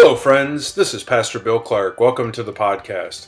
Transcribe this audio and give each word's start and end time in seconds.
Hello, 0.00 0.14
friends. 0.14 0.76
This 0.76 0.94
is 0.94 1.02
Pastor 1.02 1.40
Bill 1.40 1.58
Clark. 1.58 1.98
Welcome 1.98 2.30
to 2.30 2.44
the 2.44 2.52
podcast. 2.52 3.26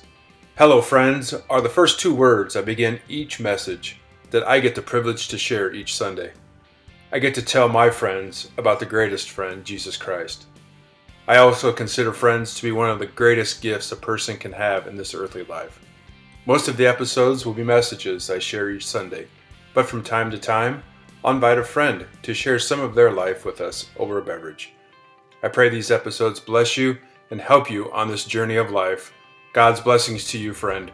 Hello, 0.56 0.80
friends 0.80 1.34
are 1.50 1.60
the 1.60 1.68
first 1.68 1.98
two 1.98 2.14
words 2.14 2.54
I 2.54 2.62
begin 2.62 3.00
each 3.08 3.40
message 3.40 3.98
that 4.30 4.46
I 4.46 4.60
get 4.60 4.76
the 4.76 4.80
privilege 4.80 5.26
to 5.28 5.36
share 5.36 5.74
each 5.74 5.96
Sunday. 5.96 6.30
I 7.10 7.18
get 7.18 7.34
to 7.34 7.42
tell 7.42 7.68
my 7.68 7.90
friends 7.90 8.52
about 8.56 8.78
the 8.78 8.86
greatest 8.86 9.30
friend, 9.30 9.64
Jesus 9.64 9.96
Christ. 9.96 10.46
I 11.26 11.38
also 11.38 11.72
consider 11.72 12.12
friends 12.12 12.54
to 12.54 12.62
be 12.62 12.70
one 12.70 12.88
of 12.88 13.00
the 13.00 13.06
greatest 13.06 13.62
gifts 13.62 13.90
a 13.90 13.96
person 13.96 14.36
can 14.36 14.52
have 14.52 14.86
in 14.86 14.94
this 14.94 15.12
earthly 15.12 15.42
life. 15.46 15.84
Most 16.46 16.68
of 16.68 16.76
the 16.76 16.86
episodes 16.86 17.44
will 17.44 17.52
be 17.52 17.64
messages 17.64 18.30
I 18.30 18.38
share 18.38 18.70
each 18.70 18.86
Sunday, 18.86 19.26
but 19.74 19.86
from 19.86 20.04
time 20.04 20.30
to 20.30 20.38
time, 20.38 20.84
I'll 21.24 21.34
invite 21.34 21.58
a 21.58 21.64
friend 21.64 22.06
to 22.22 22.32
share 22.32 22.60
some 22.60 22.78
of 22.78 22.94
their 22.94 23.10
life 23.10 23.44
with 23.44 23.60
us 23.60 23.90
over 23.98 24.18
a 24.18 24.22
beverage. 24.22 24.72
I 25.42 25.48
pray 25.48 25.68
these 25.68 25.90
episodes 25.90 26.38
bless 26.38 26.76
you 26.76 26.98
and 27.30 27.40
help 27.40 27.70
you 27.70 27.90
on 27.92 28.08
this 28.08 28.24
journey 28.24 28.56
of 28.56 28.70
life. 28.70 29.12
God's 29.52 29.80
blessings 29.80 30.26
to 30.28 30.38
you, 30.38 30.52
friend. 30.52 30.92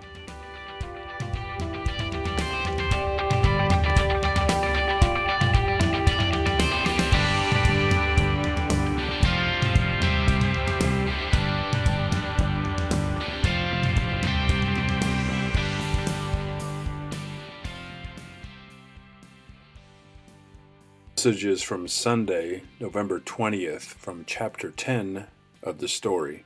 Messages 21.26 21.60
from 21.60 21.88
Sunday, 21.88 22.62
November 22.78 23.18
20th, 23.18 23.80
from 23.80 24.22
chapter 24.28 24.70
10 24.70 25.26
of 25.60 25.80
the 25.80 25.88
story 25.88 26.44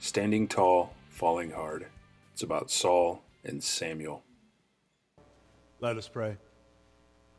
Standing 0.00 0.48
Tall, 0.48 0.96
Falling 1.08 1.52
Hard. 1.52 1.86
It's 2.32 2.42
about 2.42 2.68
Saul 2.68 3.22
and 3.44 3.62
Samuel. 3.62 4.24
Let 5.78 5.96
us 5.96 6.08
pray. 6.08 6.38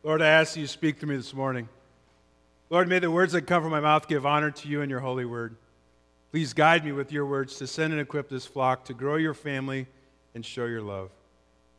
Lord, 0.02 0.22
I 0.22 0.28
ask 0.28 0.54
that 0.54 0.62
you 0.62 0.68
speak 0.68 1.02
to 1.02 1.06
me 1.06 1.18
this 1.18 1.34
morning. 1.34 1.68
Lord, 2.70 2.88
may 2.88 3.00
the 3.00 3.12
words 3.12 3.34
that 3.34 3.42
come 3.42 3.64
from 3.64 3.72
my 3.72 3.82
mouth 3.82 4.08
give 4.08 4.26
honor 4.26 4.52
to 4.52 4.70
you 4.70 4.82
and 4.82 4.90
your 4.90 5.02
holy 5.02 5.26
word. 5.26 5.58
Please 6.32 6.54
guide 6.54 6.86
me 6.86 6.94
with 6.94 7.12
your 7.12 7.26
words 7.26 7.58
to 7.58 7.68
send 7.68 7.92
and 7.92 8.02
equip 8.02 8.30
this 8.30 8.46
flock 8.46 8.86
to 8.86 8.94
grow 8.94 9.18
your 9.18 9.34
family 9.34 9.88
and 10.34 10.46
show 10.46 10.64
your 10.64 10.82
love. 10.82 11.10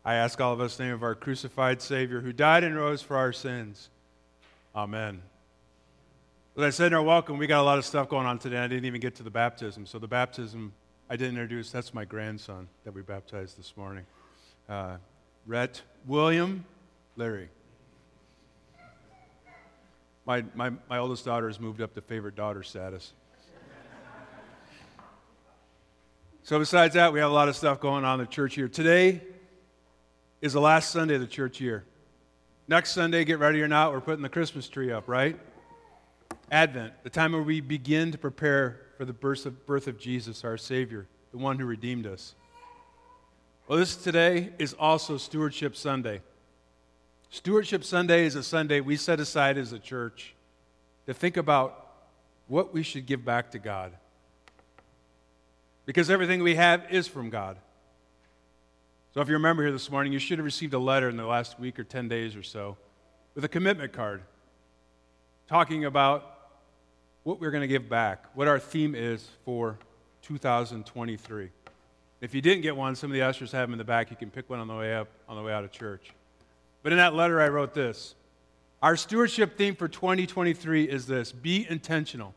I 0.05 0.17
ask 0.17 0.39
all 0.39 0.53
of 0.53 0.61
us 0.61 0.79
in 0.79 0.85
the 0.85 0.89
name 0.89 0.97
of 0.97 1.03
our 1.03 1.15
crucified 1.15 1.81
Savior 1.81 2.21
who 2.21 2.35
died 2.35 2.63
and 2.63 2.77
rose 2.77 3.01
for 3.01 3.17
our 3.17 3.33
sins. 3.33 3.89
Amen. 4.79 5.21
As 6.57 6.63
I 6.63 6.71
said 6.71 6.87
in 6.93 6.95
our 6.95 7.03
welcome, 7.03 7.37
we 7.37 7.49
got 7.49 7.61
a 7.61 7.65
lot 7.65 7.79
of 7.79 7.85
stuff 7.85 8.09
going 8.09 8.29
on 8.29 8.39
today. 8.39 8.59
I 8.59 8.69
didn't 8.69 8.85
even 8.85 9.01
get 9.01 9.17
to 9.17 9.25
the 9.25 9.31
baptism. 9.31 9.87
So, 9.87 9.99
the 9.99 10.07
baptism 10.07 10.73
I 11.11 11.17
didn't 11.17 11.33
introduce, 11.35 11.73
that's 11.73 11.93
my 11.93 12.05
grandson 12.05 12.69
that 12.85 12.95
we 12.95 13.03
baptized 13.03 13.59
this 13.59 13.77
morning. 13.77 14.07
Uh, 14.69 14.99
Rhett 15.49 15.83
William 16.07 16.65
Larry. 17.17 17.49
My, 20.25 20.45
my, 20.55 20.71
my 20.89 20.99
oldest 20.99 21.25
daughter 21.25 21.49
has 21.49 21.59
moved 21.59 21.81
up 21.81 21.93
to 21.95 22.01
favorite 22.01 22.37
daughter 22.37 22.63
status. 22.63 23.15
so, 26.45 26.57
besides 26.57 26.95
that, 26.95 27.13
we 27.13 27.19
have 27.19 27.33
a 27.33 27.35
lot 27.35 27.49
of 27.49 27.57
stuff 27.57 27.81
going 27.81 28.05
on 28.05 28.21
in 28.21 28.27
the 28.27 28.31
church 28.31 28.55
here. 28.55 28.69
Today 28.69 29.23
is 30.41 30.53
the 30.53 30.61
last 30.61 30.93
Sunday 30.93 31.17
of 31.17 31.21
the 31.21 31.27
church 31.27 31.61
year. 31.61 31.85
Next 32.71 32.93
Sunday, 32.93 33.25
get 33.25 33.39
ready 33.39 33.63
or 33.63 33.69
not, 33.69 33.93
we're 33.93 34.03
putting 34.03 34.21
the 34.21 34.29
Christmas 34.29 34.69
tree 34.69 34.93
up, 34.93 35.09
right? 35.09 35.41
Advent, 36.53 36.93
the 37.03 37.09
time 37.09 37.33
where 37.33 37.43
we 37.43 37.63
begin 37.63 38.13
to 38.13 38.19
prepare 38.19 38.83
for 38.99 39.07
the 39.07 39.13
birth 39.15 39.47
of, 39.47 39.65
birth 39.65 39.87
of 39.87 39.99
Jesus, 39.99 40.45
our 40.45 40.59
Savior, 40.59 41.07
the 41.33 41.39
one 41.39 41.59
who 41.59 41.65
redeemed 41.65 42.07
us. 42.07 42.35
Well, 43.67 43.79
this 43.79 43.97
today 43.97 44.51
is 44.59 44.75
also 44.75 45.17
Stewardship 45.17 45.77
Sunday. 45.77 46.21
Stewardship 47.31 47.85
Sunday 47.85 48.27
is 48.27 48.35
a 48.35 48.43
Sunday 48.43 48.81
we 48.81 48.97
set 48.97 49.19
aside 49.19 49.57
as 49.57 49.73
a 49.73 49.79
church 49.79 50.35
to 51.07 51.15
think 51.15 51.39
about 51.39 51.87
what 52.49 52.75
we 52.75 52.83
should 52.83 53.07
give 53.07 53.25
back 53.25 53.51
to 53.53 53.59
God. 53.59 53.93
Because 55.87 56.11
everything 56.11 56.43
we 56.43 56.57
have 56.57 56.85
is 56.91 57.09
from 57.09 57.31
God. 57.31 57.57
So, 59.19 59.23
if 59.23 59.27
you 59.27 59.35
remember 59.35 59.65
here 59.65 59.73
this 59.73 59.91
morning, 59.91 60.13
you 60.13 60.21
should 60.21 60.39
have 60.39 60.45
received 60.45 60.75
a 60.75 60.79
letter 60.79 61.09
in 61.09 61.17
the 61.17 61.27
last 61.27 61.59
week 61.59 61.81
or 61.81 61.83
10 61.83 62.07
days 62.07 62.37
or 62.37 62.45
so 62.45 62.77
with 63.35 63.45
a 63.45 63.49
commitment 63.49 63.93
card 63.93 64.23
talking 65.49 65.87
about 65.87 66.53
what 67.25 67.41
we're 67.41 67.51
going 67.51 67.63
to 67.63 67.67
give 67.67 67.89
back, 67.89 68.27
what 68.35 68.47
our 68.47 68.61
theme 68.61 68.95
is 68.95 69.29
for 69.45 69.77
2023. 70.23 71.49
If 72.21 72.33
you 72.33 72.41
didn't 72.41 72.63
get 72.63 72.77
one, 72.77 72.95
some 72.95 73.11
of 73.11 73.15
the 73.15 73.23
ushers 73.23 73.51
have 73.51 73.63
them 73.63 73.73
in 73.73 73.79
the 73.79 73.85
back. 73.85 74.13
You 74.13 74.17
can 74.17 74.31
pick 74.31 74.49
one 74.49 74.61
on 74.61 74.69
the 74.69 74.77
way 74.77 74.95
up, 74.95 75.09
on 75.29 75.37
the 75.37 75.43
way 75.43 75.53
out 75.53 75.65
of 75.65 75.73
church. 75.73 76.13
But 76.85 76.93
in 76.93 76.99
that 76.99 77.13
letter, 77.13 77.41
I 77.41 77.49
wrote 77.49 77.75
this 77.75 78.15
Our 78.83 78.97
stewardship 78.97 79.59
theme 79.59 79.75
for 79.75 79.89
2023 79.89 80.85
is 80.85 81.09
this 81.09 81.33
be 81.33 81.67
intentional. 81.69 82.37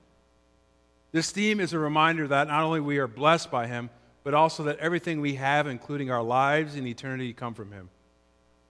This 1.11 1.29
theme 1.29 1.59
is 1.59 1.73
a 1.73 1.77
reminder 1.77 2.27
that 2.29 2.47
not 2.47 2.63
only 2.63 2.79
we 2.79 2.97
are 2.97 3.07
blessed 3.07 3.51
by 3.51 3.67
Him, 3.67 3.91
but 4.23 4.33
also 4.33 4.63
that 4.63 4.77
everything 4.79 5.21
we 5.21 5.35
have, 5.35 5.67
including 5.67 6.11
our 6.11 6.21
lives 6.21 6.75
and 6.75 6.87
eternity, 6.87 7.33
come 7.33 7.53
from 7.53 7.71
Him. 7.71 7.89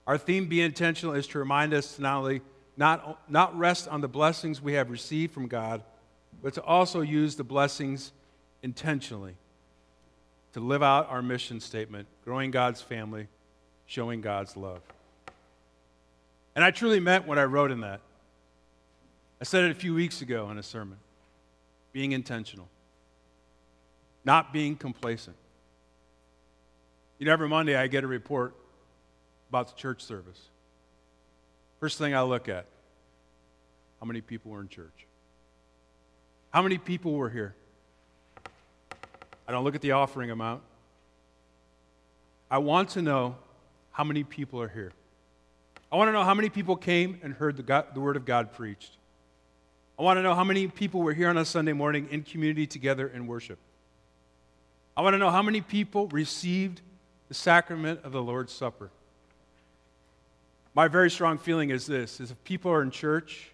Our 0.06 0.18
theme, 0.18 0.46
Be 0.46 0.62
Intentional, 0.62 1.14
is 1.14 1.26
to 1.28 1.38
remind 1.38 1.74
us 1.74 1.96
to 1.96 2.02
not 2.02 2.18
only 2.18 2.40
not, 2.76 3.30
not 3.30 3.56
rest 3.56 3.88
on 3.88 4.00
the 4.00 4.08
blessings 4.08 4.62
we 4.62 4.74
have 4.74 4.90
received 4.90 5.32
from 5.32 5.46
God, 5.46 5.82
but 6.42 6.54
to 6.54 6.62
also 6.62 7.00
use 7.00 7.36
the 7.36 7.44
blessings 7.44 8.12
intentionally 8.62 9.34
to 10.54 10.60
live 10.60 10.82
out 10.82 11.08
our 11.10 11.22
mission 11.22 11.60
statement 11.60 12.06
growing 12.24 12.50
God's 12.50 12.80
family, 12.80 13.28
showing 13.86 14.20
God's 14.20 14.56
love. 14.56 14.80
And 16.54 16.64
I 16.64 16.70
truly 16.70 17.00
meant 17.00 17.26
what 17.26 17.38
I 17.38 17.44
wrote 17.44 17.70
in 17.70 17.80
that. 17.80 18.00
I 19.40 19.44
said 19.44 19.64
it 19.64 19.70
a 19.70 19.74
few 19.74 19.94
weeks 19.94 20.22
ago 20.22 20.50
in 20.50 20.58
a 20.58 20.62
sermon 20.62 20.98
being 21.92 22.12
intentional, 22.12 22.68
not 24.24 24.52
being 24.52 24.76
complacent. 24.76 25.36
You 27.22 27.26
know, 27.26 27.34
every 27.34 27.48
Monday 27.48 27.76
I 27.76 27.86
get 27.86 28.02
a 28.02 28.08
report 28.08 28.52
about 29.48 29.68
the 29.68 29.80
church 29.80 30.02
service. 30.02 30.40
First 31.78 31.96
thing 31.96 32.16
I 32.16 32.22
look 32.22 32.48
at 32.48 32.66
how 34.00 34.06
many 34.06 34.20
people 34.20 34.50
were 34.50 34.60
in 34.60 34.66
church? 34.66 35.06
How 36.50 36.62
many 36.62 36.78
people 36.78 37.12
were 37.12 37.30
here? 37.30 37.54
I 39.46 39.52
don't 39.52 39.62
look 39.62 39.76
at 39.76 39.82
the 39.82 39.92
offering 39.92 40.32
amount. 40.32 40.62
I 42.50 42.58
want 42.58 42.88
to 42.88 43.02
know 43.02 43.36
how 43.92 44.02
many 44.02 44.24
people 44.24 44.60
are 44.60 44.66
here. 44.66 44.90
I 45.92 45.96
want 45.98 46.08
to 46.08 46.12
know 46.12 46.24
how 46.24 46.34
many 46.34 46.48
people 46.48 46.74
came 46.74 47.20
and 47.22 47.34
heard 47.34 47.56
the, 47.56 47.62
God, 47.62 47.94
the 47.94 48.00
Word 48.00 48.16
of 48.16 48.24
God 48.24 48.52
preached. 48.52 48.96
I 49.96 50.02
want 50.02 50.16
to 50.18 50.24
know 50.24 50.34
how 50.34 50.42
many 50.42 50.66
people 50.66 51.02
were 51.02 51.14
here 51.14 51.28
on 51.28 51.38
a 51.38 51.44
Sunday 51.44 51.72
morning 51.72 52.08
in 52.10 52.24
community 52.24 52.66
together 52.66 53.06
in 53.06 53.28
worship. 53.28 53.60
I 54.96 55.02
want 55.02 55.14
to 55.14 55.18
know 55.18 55.30
how 55.30 55.42
many 55.42 55.60
people 55.60 56.08
received 56.08 56.80
the 57.32 57.36
sacrament 57.36 57.98
of 58.04 58.12
the 58.12 58.22
Lord's 58.22 58.52
Supper. 58.52 58.90
My 60.74 60.86
very 60.86 61.10
strong 61.10 61.38
feeling 61.38 61.70
is 61.70 61.86
this 61.86 62.20
is 62.20 62.30
if 62.30 62.44
people 62.44 62.70
are 62.70 62.82
in 62.82 62.90
church, 62.90 63.52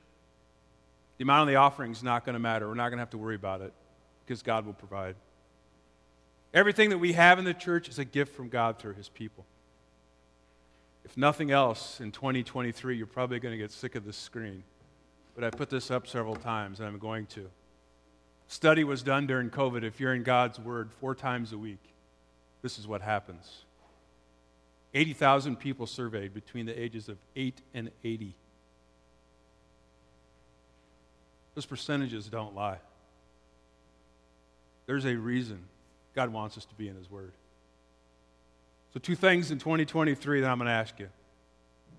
the 1.16 1.22
amount 1.22 1.43
of 1.43 1.53
the 1.53 1.55
offering 1.55 1.93
is 1.93 2.03
not 2.03 2.25
going 2.25 2.33
to 2.33 2.41
matter. 2.41 2.67
We're 2.67 2.75
not 2.75 2.88
going 2.88 2.97
to 2.97 3.03
have 3.03 3.11
to 3.11 3.19
worry 3.19 3.37
about 3.37 3.61
it 3.61 3.72
because 4.27 4.43
God 4.43 4.67
will 4.67 4.72
provide. 4.72 5.15
Everything 6.53 6.91
that 6.91 6.99
we 6.99 7.12
have 7.12 7.38
in 7.38 7.44
the 7.44 7.55
church 7.55 7.88
is 7.88 8.00
a 8.00 8.05
gift 8.05 8.35
from 8.35 8.49
God 8.49 8.81
through 8.81 8.94
his 8.94 9.08
people. 9.08 9.47
If 11.05 11.17
nothing 11.17 11.52
else, 11.52 12.00
in 12.00 12.11
2023, 12.11 12.97
you're 12.97 13.06
probably 13.06 13.38
going 13.38 13.52
to 13.52 13.58
get 13.58 13.70
sick 13.70 13.94
of 13.94 14.05
this 14.05 14.17
screen. 14.17 14.64
But 15.37 15.44
I 15.44 15.50
put 15.50 15.70
this 15.70 15.88
up 15.93 16.08
several 16.08 16.35
times, 16.35 16.81
and 16.81 16.88
I'm 16.88 16.99
going 16.99 17.26
to. 17.26 17.49
Study 18.49 18.82
was 18.82 19.05
done 19.05 19.29
during 19.29 19.50
COVID. 19.50 19.85
If 19.85 20.00
you're 20.00 20.14
in 20.14 20.25
God's 20.25 20.58
Word 20.58 20.91
four 20.91 21.14
times 21.14 21.52
a 21.52 21.58
week, 21.58 21.94
this 22.61 22.76
is 22.76 22.88
what 22.88 23.02
happens. 23.02 23.67
80,000 24.94 25.56
people 25.56 25.87
surveyed 25.87 26.32
between 26.32 26.67
the 26.67 26.81
ages 26.81 27.08
of 27.08 27.19
8 27.37 27.61
and 27.75 27.90
80. 28.02 28.35
Those 31.55 31.67
percentages 31.67 32.26
don't 32.26 32.55
lie. 32.55 32.79
There's 34.87 35.05
a 35.05 35.14
reason 35.14 35.64
God 36.14 36.32
wants 36.32 36.56
us 36.56 36.64
to 36.64 36.75
be 36.75 36.88
in 36.88 36.96
His 36.96 37.11
Word. 37.11 37.32
So, 38.94 39.00
two 39.00 39.14
things 39.14 39.50
in 39.50 39.58
2023 39.58 40.40
that 40.40 40.50
I'm 40.50 40.58
going 40.58 40.67
to 40.67 40.73
ask 40.73 40.99
you 40.99 41.08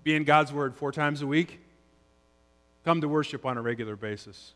be 0.02 0.14
in 0.16 0.24
God's 0.24 0.52
Word 0.52 0.74
four 0.74 0.92
times 0.92 1.22
a 1.22 1.26
week, 1.26 1.60
come 2.84 3.00
to 3.00 3.08
worship 3.08 3.46
on 3.46 3.58
a 3.58 3.62
regular 3.62 3.96
basis. 3.96 4.54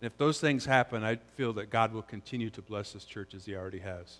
And 0.00 0.06
if 0.06 0.18
those 0.18 0.40
things 0.40 0.66
happen, 0.66 1.02
I 1.02 1.16
feel 1.36 1.54
that 1.54 1.70
God 1.70 1.92
will 1.92 2.02
continue 2.02 2.50
to 2.50 2.60
bless 2.60 2.92
this 2.92 3.04
church 3.04 3.34
as 3.34 3.46
He 3.46 3.54
already 3.54 3.78
has. 3.78 4.18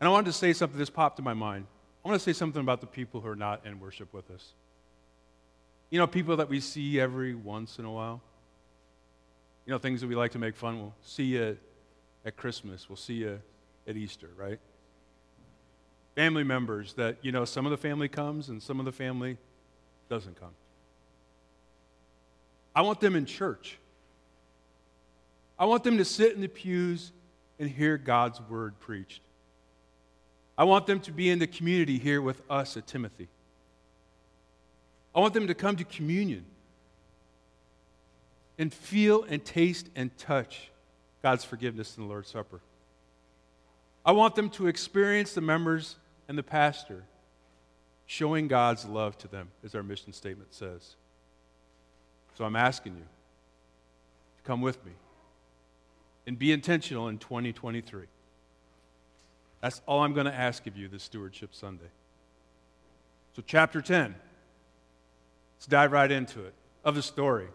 And 0.00 0.08
I 0.08 0.10
wanted 0.10 0.26
to 0.26 0.32
say 0.32 0.52
something, 0.52 0.78
this 0.78 0.90
popped 0.90 1.18
in 1.18 1.24
my 1.24 1.34
mind. 1.34 1.66
I 2.04 2.08
want 2.08 2.20
to 2.20 2.24
say 2.24 2.32
something 2.32 2.60
about 2.60 2.80
the 2.80 2.86
people 2.86 3.20
who 3.20 3.28
are 3.28 3.36
not 3.36 3.66
in 3.66 3.80
worship 3.80 4.12
with 4.12 4.30
us. 4.30 4.52
You 5.90 5.98
know, 5.98 6.06
people 6.06 6.36
that 6.36 6.48
we 6.48 6.60
see 6.60 7.00
every 7.00 7.34
once 7.34 7.78
in 7.78 7.84
a 7.84 7.90
while. 7.92 8.20
You 9.66 9.72
know, 9.72 9.78
things 9.78 10.00
that 10.00 10.06
we 10.06 10.14
like 10.14 10.32
to 10.32 10.38
make 10.38 10.56
fun. 10.56 10.78
We'll 10.78 10.94
see 11.02 11.24
you 11.24 11.58
at 12.24 12.36
Christmas. 12.36 12.88
We'll 12.88 12.96
see 12.96 13.14
you 13.14 13.40
at 13.86 13.96
Easter, 13.96 14.28
right? 14.36 14.60
Family 16.14 16.44
members 16.44 16.94
that, 16.94 17.16
you 17.22 17.32
know, 17.32 17.44
some 17.44 17.66
of 17.66 17.70
the 17.70 17.76
family 17.76 18.08
comes 18.08 18.48
and 18.48 18.62
some 18.62 18.78
of 18.78 18.86
the 18.86 18.92
family 18.92 19.36
doesn't 20.08 20.38
come. 20.38 20.52
I 22.74 22.82
want 22.82 23.00
them 23.00 23.16
in 23.16 23.26
church. 23.26 23.78
I 25.58 25.64
want 25.64 25.84
them 25.84 25.98
to 25.98 26.04
sit 26.04 26.34
in 26.34 26.40
the 26.40 26.48
pews 26.48 27.12
and 27.58 27.68
hear 27.68 27.98
God's 27.98 28.40
word 28.42 28.78
preached. 28.78 29.22
I 30.58 30.64
want 30.64 30.88
them 30.88 30.98
to 31.00 31.12
be 31.12 31.30
in 31.30 31.38
the 31.38 31.46
community 31.46 31.98
here 31.98 32.20
with 32.20 32.42
us 32.50 32.76
at 32.76 32.88
Timothy. 32.88 33.28
I 35.14 35.20
want 35.20 35.32
them 35.32 35.46
to 35.46 35.54
come 35.54 35.76
to 35.76 35.84
communion 35.84 36.44
and 38.58 38.74
feel 38.74 39.22
and 39.22 39.44
taste 39.44 39.88
and 39.94 40.16
touch 40.18 40.70
God's 41.22 41.44
forgiveness 41.44 41.96
in 41.96 42.02
the 42.02 42.08
Lord's 42.08 42.28
Supper. 42.28 42.60
I 44.04 44.10
want 44.10 44.34
them 44.34 44.50
to 44.50 44.66
experience 44.66 45.32
the 45.32 45.40
members 45.40 45.94
and 46.26 46.36
the 46.36 46.42
pastor 46.42 47.04
showing 48.06 48.48
God's 48.48 48.84
love 48.84 49.16
to 49.18 49.28
them, 49.28 49.50
as 49.64 49.76
our 49.76 49.82
mission 49.84 50.12
statement 50.12 50.52
says. 50.54 50.96
So 52.36 52.44
I'm 52.44 52.56
asking 52.56 52.94
you 52.96 53.02
to 53.02 54.42
come 54.42 54.60
with 54.60 54.84
me 54.84 54.92
and 56.26 56.38
be 56.38 56.50
intentional 56.50 57.08
in 57.08 57.18
2023. 57.18 58.06
That's 59.60 59.80
all 59.86 60.02
I'm 60.02 60.12
going 60.12 60.26
to 60.26 60.34
ask 60.34 60.66
of 60.66 60.76
you 60.76 60.88
this 60.88 61.02
Stewardship 61.02 61.54
Sunday. 61.54 61.90
So, 63.34 63.42
chapter 63.46 63.80
10, 63.80 64.14
let's 65.56 65.66
dive 65.66 65.92
right 65.92 66.10
into 66.10 66.44
it 66.44 66.54
of 66.84 66.94
the 66.94 67.02
story. 67.02 67.48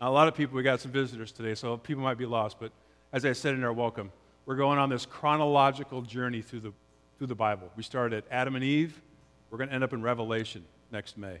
Now, 0.00 0.10
a 0.10 0.12
lot 0.12 0.28
of 0.28 0.34
people, 0.34 0.56
we 0.56 0.62
got 0.62 0.80
some 0.80 0.90
visitors 0.90 1.32
today, 1.32 1.54
so 1.54 1.76
people 1.76 2.02
might 2.02 2.18
be 2.18 2.26
lost, 2.26 2.58
but 2.58 2.72
as 3.12 3.24
I 3.24 3.32
said 3.32 3.54
in 3.54 3.64
our 3.64 3.72
welcome, 3.72 4.12
we're 4.46 4.56
going 4.56 4.78
on 4.78 4.88
this 4.88 5.06
chronological 5.06 6.02
journey 6.02 6.42
through 6.42 6.60
the, 6.60 6.72
through 7.18 7.26
the 7.28 7.34
Bible. 7.34 7.70
We 7.76 7.82
started 7.82 8.16
at 8.16 8.24
Adam 8.30 8.56
and 8.56 8.64
Eve, 8.64 9.00
we're 9.50 9.58
going 9.58 9.68
to 9.68 9.74
end 9.74 9.84
up 9.84 9.92
in 9.92 10.02
Revelation 10.02 10.64
next 10.90 11.16
May. 11.18 11.38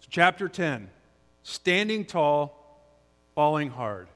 So, 0.00 0.08
chapter 0.10 0.48
10 0.48 0.90
standing 1.42 2.04
tall, 2.04 2.80
falling 3.34 3.70
hard. 3.70 4.08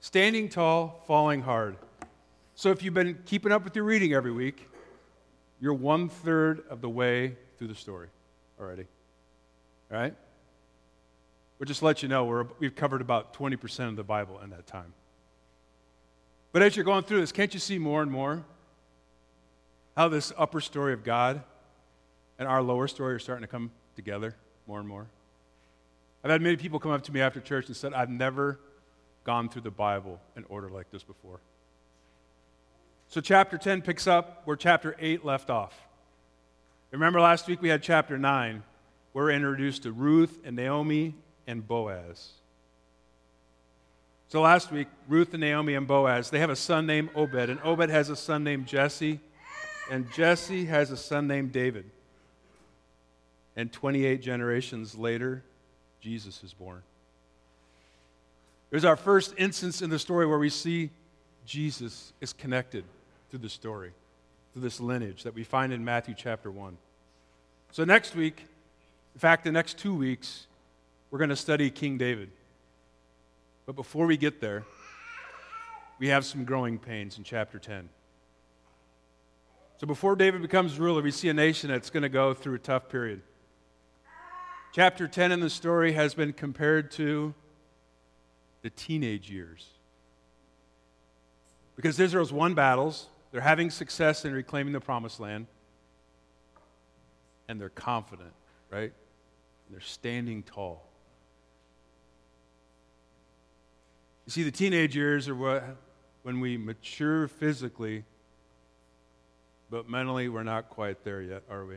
Standing 0.00 0.48
tall, 0.48 1.02
falling 1.06 1.42
hard. 1.42 1.76
So, 2.58 2.70
if 2.70 2.82
you've 2.82 2.94
been 2.94 3.18
keeping 3.26 3.52
up 3.52 3.64
with 3.64 3.76
your 3.76 3.84
reading 3.84 4.14
every 4.14 4.32
week, 4.32 4.66
you're 5.60 5.74
one 5.74 6.08
third 6.08 6.64
of 6.70 6.80
the 6.80 6.88
way 6.88 7.36
through 7.58 7.68
the 7.68 7.74
story 7.74 8.08
already. 8.58 8.86
All 9.92 9.98
right? 9.98 10.14
We'll 11.58 11.66
just 11.66 11.82
let 11.82 12.02
you 12.02 12.08
know 12.08 12.24
we're, 12.24 12.46
we've 12.58 12.74
covered 12.74 13.02
about 13.02 13.34
20% 13.34 13.88
of 13.90 13.96
the 13.96 14.02
Bible 14.02 14.40
in 14.42 14.48
that 14.50 14.66
time. 14.66 14.94
But 16.52 16.62
as 16.62 16.74
you're 16.76 16.84
going 16.86 17.04
through 17.04 17.20
this, 17.20 17.30
can't 17.30 17.52
you 17.52 17.60
see 17.60 17.78
more 17.78 18.00
and 18.00 18.10
more 18.10 18.42
how 19.94 20.08
this 20.08 20.32
upper 20.38 20.62
story 20.62 20.94
of 20.94 21.04
God 21.04 21.42
and 22.38 22.48
our 22.48 22.62
lower 22.62 22.88
story 22.88 23.14
are 23.14 23.18
starting 23.18 23.42
to 23.42 23.48
come 23.48 23.70
together 23.96 24.34
more 24.66 24.78
and 24.80 24.88
more? 24.88 25.06
I've 26.24 26.30
had 26.30 26.40
many 26.40 26.56
people 26.56 26.78
come 26.78 26.90
up 26.90 27.02
to 27.02 27.12
me 27.12 27.20
after 27.20 27.38
church 27.38 27.66
and 27.66 27.76
said, 27.76 27.92
I've 27.92 28.08
never 28.08 28.58
gone 29.24 29.50
through 29.50 29.62
the 29.62 29.70
Bible 29.70 30.20
in 30.36 30.44
order 30.48 30.70
like 30.70 30.90
this 30.90 31.02
before. 31.02 31.40
So, 33.08 33.20
chapter 33.20 33.56
10 33.56 33.82
picks 33.82 34.06
up 34.06 34.42
where 34.44 34.56
chapter 34.56 34.96
8 34.98 35.24
left 35.24 35.48
off. 35.48 35.74
Remember 36.90 37.20
last 37.20 37.46
week 37.46 37.60
we 37.60 37.68
had 37.68 37.82
chapter 37.82 38.16
9, 38.16 38.62
where 39.12 39.24
we're 39.26 39.30
introduced 39.32 39.82
to 39.82 39.92
Ruth 39.92 40.38
and 40.44 40.56
Naomi 40.56 41.14
and 41.46 41.66
Boaz. 41.66 42.30
So 44.28 44.40
last 44.40 44.72
week, 44.72 44.88
Ruth 45.08 45.34
and 45.34 45.40
Naomi 45.40 45.74
and 45.74 45.86
Boaz, 45.86 46.30
they 46.30 46.40
have 46.40 46.50
a 46.50 46.56
son 46.56 46.86
named 46.86 47.10
Obed, 47.14 47.48
and 47.48 47.60
Obed 47.62 47.90
has 47.90 48.08
a 48.08 48.16
son 48.16 48.42
named 48.42 48.66
Jesse, 48.66 49.20
and 49.90 50.10
Jesse 50.12 50.64
has 50.64 50.90
a 50.90 50.96
son 50.96 51.28
named 51.28 51.52
David. 51.52 51.84
And 53.54 53.72
28 53.72 54.20
generations 54.20 54.96
later, 54.96 55.44
Jesus 56.00 56.42
is 56.42 56.52
born. 56.52 56.82
It 58.70 58.74
was 58.74 58.84
our 58.84 58.96
first 58.96 59.34
instance 59.38 59.80
in 59.80 59.90
the 59.90 59.98
story 59.98 60.26
where 60.26 60.38
we 60.38 60.50
see 60.50 60.90
Jesus 61.44 62.12
is 62.20 62.32
connected 62.32 62.84
to 63.36 63.42
the 63.42 63.48
story, 63.50 63.92
to 64.54 64.60
this 64.60 64.80
lineage 64.80 65.22
that 65.24 65.34
we 65.34 65.44
find 65.44 65.70
in 65.70 65.84
Matthew 65.84 66.14
chapter 66.16 66.50
1. 66.50 66.78
So 67.70 67.84
next 67.84 68.16
week, 68.16 68.46
in 69.14 69.20
fact, 69.20 69.44
the 69.44 69.52
next 69.52 69.76
two 69.76 69.94
weeks, 69.94 70.46
we're 71.10 71.18
going 71.18 71.30
to 71.30 71.36
study 71.36 71.70
King 71.70 71.98
David. 71.98 72.30
But 73.66 73.76
before 73.76 74.06
we 74.06 74.16
get 74.16 74.40
there, 74.40 74.64
we 75.98 76.08
have 76.08 76.24
some 76.24 76.44
growing 76.44 76.78
pains 76.78 77.18
in 77.18 77.24
chapter 77.24 77.58
10. 77.58 77.90
So 79.78 79.86
before 79.86 80.16
David 80.16 80.40
becomes 80.40 80.78
ruler, 80.78 81.02
we 81.02 81.10
see 81.10 81.28
a 81.28 81.34
nation 81.34 81.68
that's 81.68 81.90
going 81.90 82.04
to 82.04 82.08
go 82.08 82.32
through 82.32 82.54
a 82.54 82.58
tough 82.58 82.88
period. 82.88 83.20
Chapter 84.72 85.06
10 85.06 85.30
in 85.32 85.40
the 85.40 85.50
story 85.50 85.92
has 85.92 86.14
been 86.14 86.32
compared 86.32 86.90
to 86.92 87.34
the 88.62 88.70
teenage 88.70 89.30
years. 89.30 89.66
Because 91.76 92.00
Israel's 92.00 92.32
won 92.32 92.54
battles, 92.54 93.08
they're 93.30 93.40
having 93.40 93.70
success 93.70 94.24
in 94.24 94.32
reclaiming 94.32 94.72
the 94.72 94.80
promised 94.80 95.20
land, 95.20 95.46
and 97.48 97.60
they're 97.60 97.68
confident, 97.68 98.32
right? 98.70 98.92
And 98.92 99.74
they're 99.74 99.80
standing 99.80 100.42
tall. 100.42 100.82
You 104.26 104.32
see, 104.32 104.42
the 104.42 104.50
teenage 104.50 104.96
years 104.96 105.28
are 105.28 105.34
what, 105.34 105.64
when 106.22 106.40
we 106.40 106.56
mature 106.56 107.28
physically, 107.28 108.04
but 109.70 109.88
mentally 109.88 110.28
we're 110.28 110.42
not 110.42 110.70
quite 110.70 111.04
there 111.04 111.22
yet, 111.22 111.42
are 111.48 111.64
we? 111.64 111.76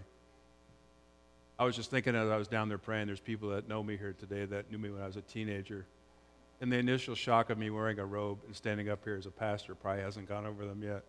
I 1.59 1.65
was 1.65 1.75
just 1.75 1.91
thinking 1.91 2.15
as 2.15 2.29
I 2.29 2.37
was 2.37 2.47
down 2.47 2.69
there 2.69 2.77
praying, 2.77 3.07
there's 3.07 3.19
people 3.19 3.49
that 3.49 3.67
know 3.67 3.83
me 3.83 3.97
here 3.97 4.15
today 4.17 4.45
that 4.45 4.71
knew 4.71 4.77
me 4.77 4.89
when 4.89 5.01
I 5.01 5.05
was 5.05 5.17
a 5.17 5.21
teenager. 5.21 5.85
And 6.61 6.71
the 6.71 6.77
initial 6.77 7.15
shock 7.15 7.49
of 7.49 7.57
me 7.57 7.69
wearing 7.69 7.99
a 7.99 8.05
robe 8.05 8.39
and 8.47 8.55
standing 8.55 8.89
up 8.89 9.03
here 9.03 9.15
as 9.15 9.25
a 9.25 9.31
pastor 9.31 9.75
probably 9.75 10.01
hasn't 10.01 10.27
gone 10.27 10.45
over 10.45 10.65
them 10.65 10.81
yet. 10.81 11.03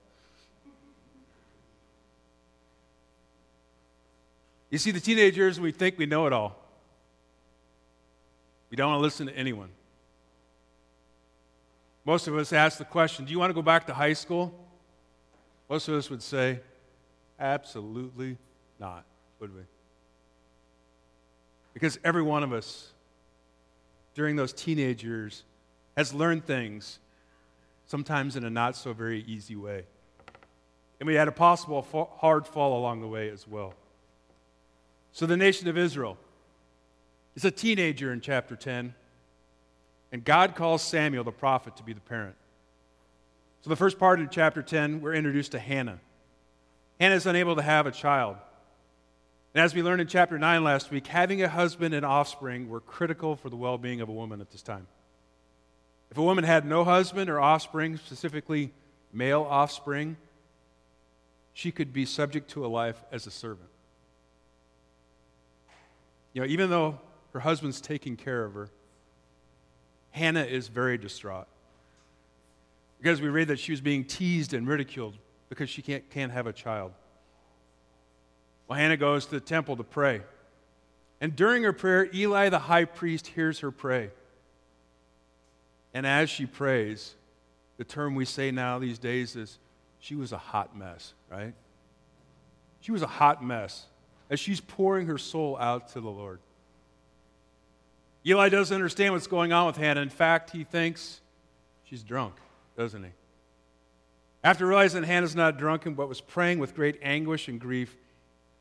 You 4.70 4.78
see, 4.78 4.92
the 4.92 5.00
teenagers, 5.00 5.58
we 5.58 5.72
think 5.72 5.98
we 5.98 6.06
know 6.06 6.26
it 6.26 6.32
all. 6.32 6.56
We 8.70 8.76
don't 8.76 8.90
want 8.90 9.00
to 9.00 9.02
listen 9.02 9.26
to 9.26 9.36
anyone. 9.36 9.70
Most 12.04 12.28
of 12.28 12.36
us 12.36 12.52
ask 12.52 12.78
the 12.78 12.84
question 12.84 13.24
Do 13.24 13.32
you 13.32 13.38
want 13.38 13.50
to 13.50 13.54
go 13.54 13.62
back 13.62 13.86
to 13.88 13.94
high 13.94 14.12
school? 14.12 14.54
Most 15.68 15.88
of 15.88 15.94
us 15.94 16.08
would 16.08 16.22
say, 16.22 16.60
Absolutely 17.38 18.36
not, 18.78 19.04
would 19.40 19.54
we? 19.54 19.62
Because 21.74 21.98
every 22.04 22.22
one 22.22 22.42
of 22.42 22.52
us 22.52 22.92
during 24.14 24.36
those 24.36 24.52
teenage 24.52 25.02
years 25.02 25.44
has 25.96 26.12
learned 26.12 26.44
things, 26.44 26.98
sometimes 27.86 28.36
in 28.36 28.44
a 28.44 28.50
not 28.50 28.76
so 28.76 28.92
very 28.92 29.22
easy 29.22 29.56
way. 29.56 29.84
And 30.98 31.06
we 31.06 31.14
had 31.14 31.28
a 31.28 31.32
possible 31.32 31.86
hard 32.18 32.46
fall 32.46 32.78
along 32.78 33.00
the 33.00 33.08
way 33.08 33.30
as 33.30 33.48
well. 33.48 33.74
So 35.12 35.26
the 35.26 35.36
nation 35.36 35.68
of 35.68 35.76
Israel 35.76 36.16
is 37.34 37.44
a 37.44 37.50
teenager 37.50 38.12
in 38.12 38.20
chapter 38.20 38.56
10 38.56 38.94
and 40.12 40.24
God 40.24 40.56
calls 40.56 40.82
Samuel, 40.82 41.24
the 41.24 41.32
prophet, 41.32 41.76
to 41.76 41.82
be 41.82 41.92
the 41.92 42.00
parent. 42.00 42.34
So, 43.62 43.70
the 43.70 43.76
first 43.76 43.98
part 43.98 44.20
of 44.20 44.30
chapter 44.30 44.62
10, 44.62 45.00
we're 45.00 45.14
introduced 45.14 45.52
to 45.52 45.58
Hannah. 45.58 46.00
Hannah 46.98 47.14
is 47.14 47.26
unable 47.26 47.56
to 47.56 47.62
have 47.62 47.86
a 47.86 47.90
child. 47.90 48.36
And 49.54 49.62
as 49.62 49.74
we 49.74 49.82
learned 49.82 50.00
in 50.00 50.06
chapter 50.06 50.38
9 50.38 50.64
last 50.64 50.90
week, 50.90 51.06
having 51.06 51.42
a 51.42 51.48
husband 51.48 51.94
and 51.94 52.04
offspring 52.04 52.68
were 52.68 52.80
critical 52.80 53.36
for 53.36 53.50
the 53.50 53.56
well 53.56 53.78
being 53.78 54.00
of 54.00 54.08
a 54.08 54.12
woman 54.12 54.40
at 54.40 54.50
this 54.50 54.62
time. 54.62 54.86
If 56.10 56.18
a 56.18 56.22
woman 56.22 56.44
had 56.44 56.66
no 56.66 56.84
husband 56.84 57.30
or 57.30 57.40
offspring, 57.40 57.96
specifically 57.96 58.72
male 59.12 59.46
offspring, 59.48 60.16
she 61.52 61.70
could 61.70 61.92
be 61.92 62.04
subject 62.04 62.50
to 62.50 62.64
a 62.64 62.68
life 62.68 63.00
as 63.12 63.26
a 63.26 63.30
servant. 63.30 63.68
You 66.32 66.42
know, 66.42 66.46
even 66.46 66.70
though 66.70 66.98
her 67.32 67.40
husband's 67.40 67.80
taking 67.80 68.16
care 68.16 68.44
of 68.44 68.54
her, 68.54 68.70
Hannah 70.10 70.44
is 70.44 70.68
very 70.68 70.98
distraught. 70.98 71.46
Because 73.00 73.20
we 73.20 73.28
read 73.28 73.48
that 73.48 73.58
she 73.58 73.72
was 73.72 73.80
being 73.80 74.04
teased 74.04 74.52
and 74.52 74.66
ridiculed 74.66 75.16
because 75.48 75.70
she 75.70 75.82
can't, 75.82 76.08
can't 76.10 76.32
have 76.32 76.46
a 76.46 76.52
child. 76.52 76.92
Well, 78.68 78.78
Hannah 78.78 78.96
goes 78.96 79.26
to 79.26 79.32
the 79.32 79.40
temple 79.40 79.76
to 79.76 79.84
pray. 79.84 80.22
And 81.20 81.34
during 81.34 81.62
her 81.64 81.72
prayer, 81.72 82.08
Eli 82.14 82.48
the 82.48 82.58
high 82.58 82.84
priest 82.84 83.28
hears 83.28 83.60
her 83.60 83.70
pray. 83.70 84.10
And 85.92 86.06
as 86.06 86.30
she 86.30 86.46
prays, 86.46 87.14
the 87.78 87.84
term 87.84 88.14
we 88.14 88.24
say 88.24 88.50
now 88.50 88.78
these 88.78 88.98
days 88.98 89.34
is 89.36 89.58
she 89.98 90.14
was 90.14 90.32
a 90.32 90.38
hot 90.38 90.76
mess, 90.76 91.14
right? 91.30 91.54
She 92.80 92.92
was 92.92 93.02
a 93.02 93.06
hot 93.06 93.44
mess 93.44 93.86
as 94.30 94.38
she's 94.38 94.60
pouring 94.60 95.08
her 95.08 95.18
soul 95.18 95.58
out 95.58 95.88
to 95.88 96.00
the 96.00 96.08
Lord. 96.08 96.38
Eli 98.24 98.48
doesn't 98.48 98.74
understand 98.74 99.12
what's 99.12 99.26
going 99.26 99.52
on 99.52 99.66
with 99.66 99.76
Hannah. 99.76 100.00
In 100.00 100.08
fact, 100.08 100.50
he 100.50 100.62
thinks 100.64 101.20
she's 101.84 102.02
drunk, 102.02 102.34
doesn't 102.76 103.02
he? 103.02 103.10
After 104.44 104.66
realizing 104.66 105.02
Hannah's 105.02 105.34
not 105.34 105.58
drunken 105.58 105.94
but 105.94 106.08
was 106.08 106.20
praying 106.20 106.60
with 106.60 106.74
great 106.74 106.98
anguish 107.02 107.48
and 107.48 107.60
grief, 107.60 107.96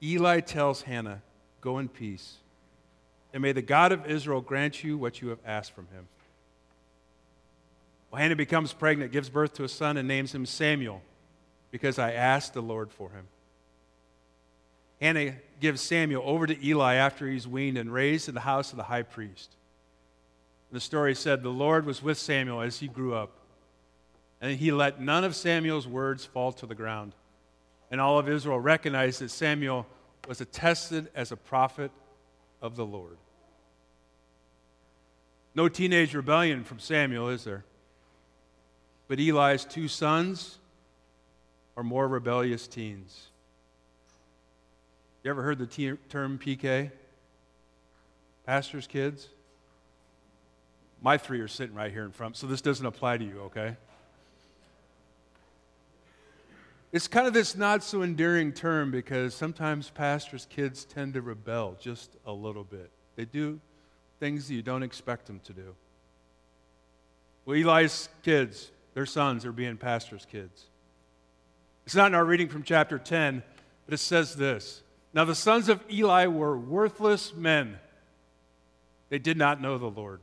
Eli 0.01 0.39
tells 0.39 0.81
Hannah, 0.81 1.21
Go 1.61 1.77
in 1.77 1.89
peace, 1.89 2.37
and 3.33 3.41
may 3.41 3.51
the 3.51 3.61
God 3.61 3.91
of 3.91 4.05
Israel 4.05 4.39
grant 4.39 4.81
you 4.83 4.97
what 4.97 5.21
you 5.21 5.27
have 5.27 5.39
asked 5.45 5.73
from 5.73 5.87
him. 5.87 6.07
Well, 8.09 8.21
Hannah 8.21 8.37
becomes 8.37 8.71
pregnant, 8.71 9.11
gives 9.11 9.29
birth 9.29 9.53
to 9.55 9.65
a 9.65 9.69
son, 9.69 9.97
and 9.97 10.07
names 10.07 10.33
him 10.33 10.45
Samuel, 10.45 11.01
because 11.69 11.99
I 11.99 12.13
asked 12.13 12.53
the 12.53 12.61
Lord 12.61 12.91
for 12.91 13.09
him. 13.09 13.27
Hannah 15.01 15.35
gives 15.59 15.81
Samuel 15.81 16.23
over 16.25 16.47
to 16.47 16.65
Eli 16.65 16.95
after 16.95 17.27
he's 17.27 17.47
weaned 17.47 17.77
and 17.77 17.91
raised 17.91 18.29
in 18.29 18.35
the 18.35 18.41
house 18.41 18.71
of 18.71 18.77
the 18.77 18.83
high 18.83 19.03
priest. 19.03 19.55
The 20.71 20.79
story 20.79 21.15
said 21.15 21.41
the 21.41 21.49
Lord 21.49 21.85
was 21.85 22.03
with 22.03 22.17
Samuel 22.17 22.61
as 22.61 22.79
he 22.79 22.87
grew 22.87 23.13
up, 23.13 23.31
and 24.39 24.57
he 24.57 24.71
let 24.71 25.01
none 25.01 25.23
of 25.23 25.35
Samuel's 25.35 25.87
words 25.87 26.25
fall 26.25 26.51
to 26.53 26.65
the 26.65 26.75
ground. 26.75 27.13
And 27.91 27.99
all 27.99 28.19
of 28.19 28.29
Israel 28.29 28.59
recognized 28.59 29.19
that 29.21 29.31
Samuel 29.31 29.87
was 30.27 30.41
attested 30.41 31.09
as 31.15 31.31
a 31.31 31.35
prophet 31.35 31.91
of 32.61 32.75
the 32.75 32.85
Lord. 32.85 33.17
No 35.55 35.67
teenage 35.67 36.13
rebellion 36.13 36.63
from 36.63 36.79
Samuel, 36.79 37.29
is 37.29 37.43
there? 37.43 37.65
But 39.07 39.19
Eli's 39.19 39.65
two 39.65 39.87
sons 39.87 40.59
are 41.75 41.83
more 41.83 42.07
rebellious 42.07 42.67
teens. 42.67 43.28
You 45.23 45.31
ever 45.31 45.43
heard 45.43 45.59
the 45.59 45.97
term 46.09 46.39
PK? 46.39 46.91
Pastor's 48.45 48.87
kids? 48.87 49.27
My 51.01 51.17
three 51.17 51.39
are 51.39 51.47
sitting 51.47 51.75
right 51.75 51.91
here 51.91 52.05
in 52.05 52.11
front, 52.11 52.37
so 52.37 52.47
this 52.47 52.61
doesn't 52.61 52.85
apply 52.85 53.17
to 53.17 53.25
you, 53.25 53.41
okay? 53.41 53.75
It's 56.91 57.07
kind 57.07 57.27
of 57.27 57.33
this 57.33 57.55
not 57.55 57.83
so 57.83 58.01
endearing 58.01 58.51
term 58.51 58.91
because 58.91 59.35
sometimes 59.35 59.89
pastors' 59.89 60.47
kids 60.49 60.85
tend 60.85 61.13
to 61.13 61.21
rebel 61.21 61.77
just 61.79 62.15
a 62.25 62.31
little 62.31 62.63
bit. 62.63 62.89
They 63.15 63.25
do 63.25 63.59
things 64.19 64.47
that 64.47 64.55
you 64.55 64.61
don't 64.61 64.83
expect 64.83 65.27
them 65.27 65.39
to 65.45 65.53
do. 65.53 65.75
Well, 67.45 67.57
Eli's 67.57 68.09
kids, 68.23 68.71
their 68.93 69.05
sons, 69.05 69.45
are 69.45 69.51
being 69.51 69.77
pastors' 69.77 70.25
kids. 70.29 70.65
It's 71.85 71.95
not 71.95 72.07
in 72.07 72.15
our 72.15 72.25
reading 72.25 72.49
from 72.49 72.63
chapter 72.63 72.97
10, 72.97 73.43
but 73.85 73.93
it 73.93 73.99
says 73.99 74.35
this 74.35 74.81
Now 75.13 75.25
the 75.25 75.35
sons 75.35 75.69
of 75.69 75.83
Eli 75.91 76.27
were 76.27 76.57
worthless 76.57 77.33
men, 77.33 77.79
they 79.09 79.19
did 79.19 79.37
not 79.37 79.59
know 79.59 79.77
the 79.77 79.89
Lord. 79.89 80.21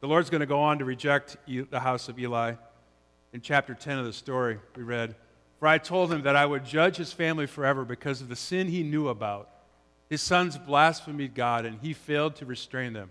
The 0.00 0.08
Lord's 0.08 0.28
going 0.28 0.40
to 0.40 0.46
go 0.46 0.60
on 0.60 0.78
to 0.78 0.84
reject 0.84 1.36
the 1.46 1.80
house 1.80 2.08
of 2.08 2.18
Eli 2.18 2.54
in 3.32 3.40
chapter 3.40 3.74
10 3.74 3.98
of 3.98 4.04
the 4.04 4.12
story 4.12 4.58
we 4.76 4.82
read, 4.82 5.14
For 5.58 5.68
I 5.68 5.78
told 5.78 6.12
him 6.12 6.22
that 6.22 6.36
I 6.36 6.44
would 6.44 6.64
judge 6.64 6.96
his 6.96 7.12
family 7.12 7.46
forever 7.46 7.84
because 7.84 8.20
of 8.20 8.28
the 8.28 8.36
sin 8.36 8.68
he 8.68 8.82
knew 8.82 9.08
about. 9.08 9.48
His 10.10 10.22
sons 10.22 10.58
blasphemed 10.58 11.34
God, 11.34 11.64
and 11.64 11.80
he 11.80 11.92
failed 11.92 12.36
to 12.36 12.46
restrain 12.46 12.92
them. 12.92 13.10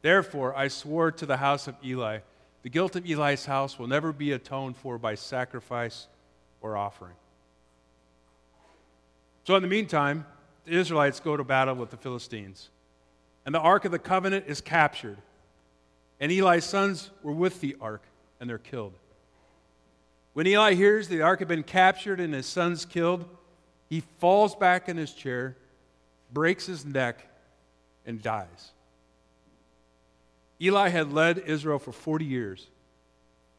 Therefore, 0.00 0.56
I 0.56 0.68
swore 0.68 1.10
to 1.10 1.26
the 1.26 1.38
house 1.38 1.66
of 1.66 1.74
Eli, 1.84 2.20
the 2.62 2.70
guilt 2.70 2.96
of 2.96 3.04
Eli's 3.04 3.46
house 3.46 3.78
will 3.78 3.86
never 3.86 4.12
be 4.12 4.32
atoned 4.32 4.76
for 4.76 4.98
by 4.98 5.16
sacrifice 5.16 6.06
or 6.60 6.76
offering. 6.76 7.14
So, 9.46 9.54
in 9.54 9.62
the 9.62 9.68
meantime, 9.68 10.26
the 10.64 10.72
Israelites 10.72 11.20
go 11.20 11.36
to 11.36 11.44
battle 11.44 11.76
with 11.76 11.90
the 11.90 11.96
Philistines, 11.96 12.68
and 13.44 13.54
the 13.54 13.60
Ark 13.60 13.84
of 13.84 13.92
the 13.92 13.98
Covenant 13.98 14.46
is 14.48 14.60
captured. 14.60 15.18
And 16.18 16.32
Eli's 16.32 16.64
sons 16.64 17.10
were 17.22 17.30
with 17.32 17.60
the 17.60 17.76
ark, 17.80 18.02
and 18.40 18.50
they're 18.50 18.58
killed. 18.58 18.94
When 20.32 20.48
Eli 20.48 20.74
hears 20.74 21.06
the 21.06 21.22
ark 21.22 21.38
had 21.38 21.48
been 21.48 21.62
captured 21.62 22.18
and 22.18 22.34
his 22.34 22.46
sons 22.46 22.84
killed, 22.84 23.24
he 23.88 24.00
falls 24.18 24.56
back 24.56 24.88
in 24.88 24.96
his 24.96 25.12
chair, 25.12 25.56
breaks 26.32 26.66
his 26.66 26.84
neck, 26.84 27.28
and 28.04 28.20
dies. 28.20 28.72
Eli 30.60 30.88
had 30.88 31.12
led 31.12 31.38
Israel 31.38 31.78
for 31.78 31.92
40 31.92 32.24
years, 32.24 32.66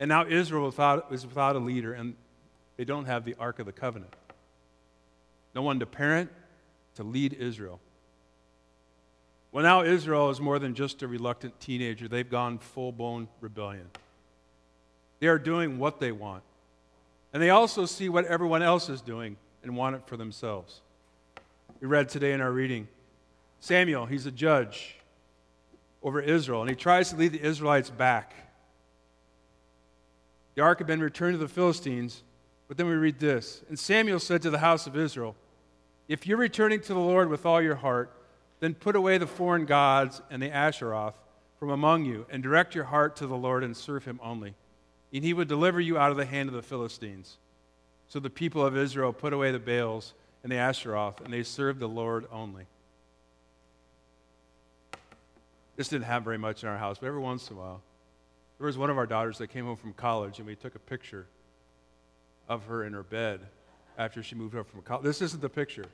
and 0.02 0.10
now 0.10 0.26
Israel 0.26 0.66
without, 0.66 1.08
is 1.12 1.26
without 1.26 1.56
a 1.56 1.60
leader, 1.60 1.94
and 1.94 2.16
they 2.76 2.84
don't 2.84 3.06
have 3.06 3.24
the 3.24 3.36
Ark 3.40 3.60
of 3.60 3.66
the 3.66 3.72
Covenant. 3.72 4.14
No 5.58 5.64
one 5.64 5.80
to 5.80 5.88
parent, 5.88 6.30
to 6.98 7.04
lead 7.04 7.34
Israel. 7.34 7.80
Well, 9.52 9.64
now 9.64 9.82
Israel 9.82 10.30
is 10.30 10.40
more 10.40 10.60
than 10.60 10.76
just 10.76 11.02
a 11.02 11.08
reluctant 11.08 11.60
teenager. 11.60 12.08
They've 12.08 12.30
gone 12.30 12.60
full 12.60 12.92
blown 12.92 13.28
rebellion. 13.42 13.90
They 15.20 15.26
are 15.26 15.40
doing 15.40 15.80
what 15.80 16.00
they 16.00 16.12
want. 16.12 16.44
And 17.34 17.42
they 17.42 17.50
also 17.50 17.88
see 17.88 18.08
what 18.08 18.26
everyone 18.26 18.62
else 18.62 18.88
is 18.88 19.02
doing 19.02 19.36
and 19.64 19.76
want 19.76 19.96
it 19.96 20.04
for 20.06 20.16
themselves. 20.16 20.82
We 21.82 21.88
read 21.88 22.08
today 22.08 22.34
in 22.34 22.42
our 22.42 22.52
reading 22.52 22.88
Samuel, 23.60 24.06
he's 24.06 24.28
a 24.28 24.32
judge 24.32 24.98
over 26.04 26.22
Israel, 26.22 26.62
and 26.62 26.70
he 26.70 26.76
tries 26.76 27.10
to 27.10 27.16
lead 27.16 27.32
the 27.32 27.42
Israelites 27.42 27.90
back. 27.90 28.36
The 30.54 30.62
ark 30.62 30.78
had 30.78 30.86
been 30.86 31.02
returned 31.02 31.34
to 31.34 31.40
the 31.40 31.48
Philistines, 31.48 32.22
but 32.68 32.78
then 32.78 32.86
we 32.86 32.94
read 32.94 33.18
this. 33.18 33.64
And 33.70 33.80
Samuel 33.80 34.20
said 34.20 34.44
to 34.44 34.52
the 34.52 34.60
house 34.60 34.86
of 34.86 34.96
Israel, 34.96 35.36
If 36.08 36.26
you're 36.26 36.38
returning 36.38 36.82
to 36.82 36.94
the 36.94 37.00
Lord 37.00 37.30
with 37.30 37.46
all 37.46 37.62
your 37.62 37.76
heart, 37.76 38.12
then 38.60 38.74
put 38.74 38.96
away 38.96 39.18
the 39.18 39.28
foreign 39.28 39.66
gods 39.66 40.22
and 40.30 40.42
the 40.42 40.50
Asheroth 40.50 41.16
from 41.60 41.70
among 41.70 42.06
you, 42.06 42.26
and 42.30 42.44
direct 42.44 42.76
your 42.76 42.86
heart 42.86 43.16
to 43.16 43.28
the 43.28 43.36
Lord 43.36 43.64
and 43.64 43.76
serve 43.76 44.06
him 44.06 44.20
only 44.24 44.54
and 45.14 45.24
he 45.24 45.34
would 45.34 45.48
deliver 45.48 45.80
you 45.80 45.98
out 45.98 46.12
of 46.12 46.18
the 46.18 46.26
hand 46.26 46.50
of 46.50 46.56
the 46.56 46.62
Philistines. 46.62 47.38
So 48.08 48.20
the 48.20 48.30
people 48.30 48.66
of 48.66 48.78
Israel 48.78 49.14
put 49.14 49.34
away 49.34 49.52
the 49.52 49.60
Baals 49.60 50.14
and 50.44 50.52
the 50.52 50.58
Asheroth, 50.58 51.22
and 51.22 51.34
they 51.34 51.44
served 51.44 51.80
the 51.80 51.88
Lord 51.88 52.26
only. 52.32 52.66
This 55.76 55.90
didn't 55.90 56.06
happen 56.06 56.24
very 56.24 56.38
much 56.38 56.64
in 56.64 56.70
our 56.70 56.78
house, 56.78 56.98
but 57.00 57.08
every 57.08 57.20
once 57.20 57.50
in 57.50 57.58
a 57.58 57.60
while, 57.60 57.82
there 58.58 58.66
was 58.66 58.78
one 58.78 58.90
of 58.90 58.98
our 58.98 59.06
daughters 59.06 59.38
that 59.38 59.48
came 59.48 59.66
home 59.66 59.76
from 59.76 59.94
college, 59.94 60.40
and 60.40 60.48
we 60.48 60.56
took 60.56 60.76
a 60.76 60.80
picture 60.80 61.28
of 62.50 62.66
her 62.66 62.84
in 62.84 62.94
her 62.94 63.04
bed 63.04 63.42
after 63.98 64.22
she 64.22 64.36
moved 64.36 64.56
up 64.56 64.70
from 64.70 64.82
college. 64.82 65.04
This 65.04 65.22
isn't 65.22 65.42
the 65.42 65.50
picture. 65.50 65.86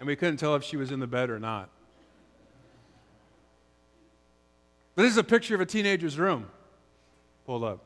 And 0.00 0.06
we 0.06 0.16
couldn't 0.16 0.38
tell 0.38 0.54
if 0.54 0.64
she 0.64 0.76
was 0.76 0.90
in 0.90 1.00
the 1.00 1.06
bed 1.06 1.30
or 1.30 1.38
not. 1.38 1.70
But 4.94 5.02
this 5.02 5.12
is 5.12 5.18
a 5.18 5.24
picture 5.24 5.54
of 5.54 5.60
a 5.60 5.66
teenager's 5.66 6.18
room 6.18 6.48
pulled 7.46 7.64
up. 7.64 7.84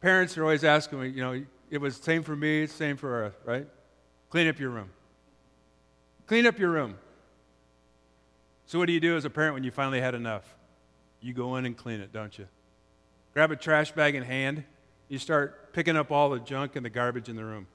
Parents 0.00 0.36
are 0.38 0.42
always 0.42 0.64
asking 0.64 1.00
me, 1.00 1.08
you 1.08 1.22
know, 1.22 1.44
it 1.70 1.78
was 1.78 1.96
same 1.96 2.22
for 2.22 2.34
me, 2.34 2.62
it's 2.62 2.72
same 2.72 2.96
for 2.96 3.08
her, 3.08 3.34
right? 3.44 3.66
Clean 4.30 4.48
up 4.48 4.58
your 4.58 4.70
room. 4.70 4.90
Clean 6.26 6.46
up 6.46 6.58
your 6.58 6.70
room. 6.70 6.96
So, 8.66 8.78
what 8.78 8.86
do 8.86 8.92
you 8.92 9.00
do 9.00 9.16
as 9.16 9.24
a 9.24 9.30
parent 9.30 9.54
when 9.54 9.64
you 9.64 9.70
finally 9.70 10.00
had 10.00 10.14
enough? 10.14 10.56
You 11.20 11.32
go 11.32 11.56
in 11.56 11.66
and 11.66 11.76
clean 11.76 12.00
it, 12.00 12.12
don't 12.12 12.36
you? 12.36 12.48
Grab 13.32 13.50
a 13.50 13.56
trash 13.56 13.92
bag 13.92 14.14
in 14.14 14.22
hand, 14.22 14.64
you 15.08 15.18
start 15.18 15.72
picking 15.72 15.96
up 15.96 16.10
all 16.10 16.30
the 16.30 16.40
junk 16.40 16.76
and 16.76 16.84
the 16.84 16.90
garbage 16.90 17.28
in 17.28 17.36
the 17.36 17.44
room. 17.44 17.66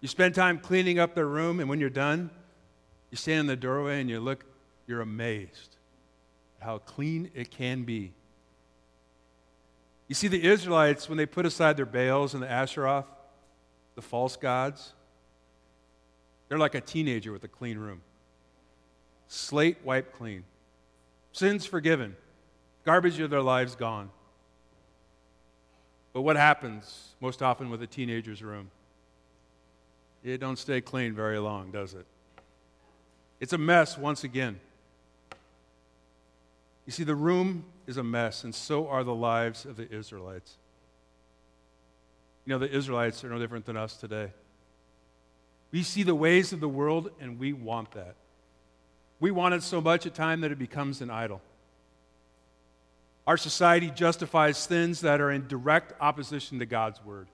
You 0.00 0.08
spend 0.08 0.34
time 0.34 0.58
cleaning 0.58 0.98
up 0.98 1.14
the 1.14 1.24
room, 1.24 1.60
and 1.60 1.68
when 1.68 1.80
you're 1.80 1.90
done, 1.90 2.30
you 3.10 3.16
stand 3.16 3.40
in 3.40 3.46
the 3.46 3.56
doorway 3.56 4.00
and 4.00 4.10
you 4.10 4.20
look, 4.20 4.44
you're 4.86 5.00
amazed 5.00 5.76
how 6.64 6.78
clean 6.78 7.30
it 7.34 7.50
can 7.50 7.82
be. 7.82 8.12
You 10.08 10.14
see, 10.14 10.28
the 10.28 10.42
Israelites, 10.42 11.08
when 11.08 11.18
they 11.18 11.26
put 11.26 11.46
aside 11.46 11.76
their 11.76 11.86
Baals 11.86 12.34
and 12.34 12.42
the 12.42 12.46
Asheroth, 12.46 13.04
the 13.94 14.02
false 14.02 14.36
gods, 14.36 14.94
they're 16.48 16.58
like 16.58 16.74
a 16.74 16.80
teenager 16.80 17.32
with 17.32 17.44
a 17.44 17.48
clean 17.48 17.78
room. 17.78 18.00
Slate 19.28 19.78
wiped 19.84 20.12
clean. 20.12 20.44
Sins 21.32 21.66
forgiven. 21.66 22.16
Garbage 22.84 23.18
of 23.20 23.30
their 23.30 23.42
lives 23.42 23.74
gone. 23.74 24.10
But 26.14 26.22
what 26.22 26.36
happens 26.36 27.14
most 27.20 27.42
often 27.42 27.68
with 27.68 27.82
a 27.82 27.86
teenager's 27.86 28.42
room? 28.42 28.70
It 30.22 30.38
don't 30.38 30.58
stay 30.58 30.80
clean 30.80 31.12
very 31.12 31.38
long, 31.38 31.70
does 31.70 31.92
it? 31.92 32.06
It's 33.40 33.52
a 33.52 33.58
mess 33.58 33.98
once 33.98 34.24
again. 34.24 34.58
You 36.86 36.92
see, 36.92 37.04
the 37.04 37.16
room 37.16 37.64
is 37.86 37.96
a 37.96 38.04
mess, 38.04 38.44
and 38.44 38.54
so 38.54 38.88
are 38.88 39.04
the 39.04 39.14
lives 39.14 39.66
of 39.66 39.76
the 39.76 39.92
Israelites. 39.92 40.54
You 42.46 42.52
know, 42.52 42.58
the 42.58 42.70
Israelites 42.70 43.24
are 43.24 43.28
no 43.28 43.38
different 43.38 43.66
than 43.66 43.76
us 43.76 43.96
today. 43.96 44.30
We 45.72 45.82
see 45.82 46.04
the 46.04 46.14
ways 46.14 46.52
of 46.52 46.60
the 46.60 46.68
world, 46.68 47.10
and 47.20 47.38
we 47.38 47.52
want 47.52 47.90
that. 47.92 48.14
We 49.18 49.32
want 49.32 49.54
it 49.54 49.62
so 49.62 49.80
much 49.80 50.06
at 50.06 50.14
times 50.14 50.42
that 50.42 50.52
it 50.52 50.58
becomes 50.58 51.00
an 51.00 51.10
idol. 51.10 51.40
Our 53.26 53.36
society 53.36 53.90
justifies 53.90 54.58
sins 54.58 55.00
that 55.00 55.20
are 55.20 55.30
in 55.30 55.48
direct 55.48 55.94
opposition 56.00 56.58
to 56.58 56.66
God's 56.66 57.02
word. 57.04 57.28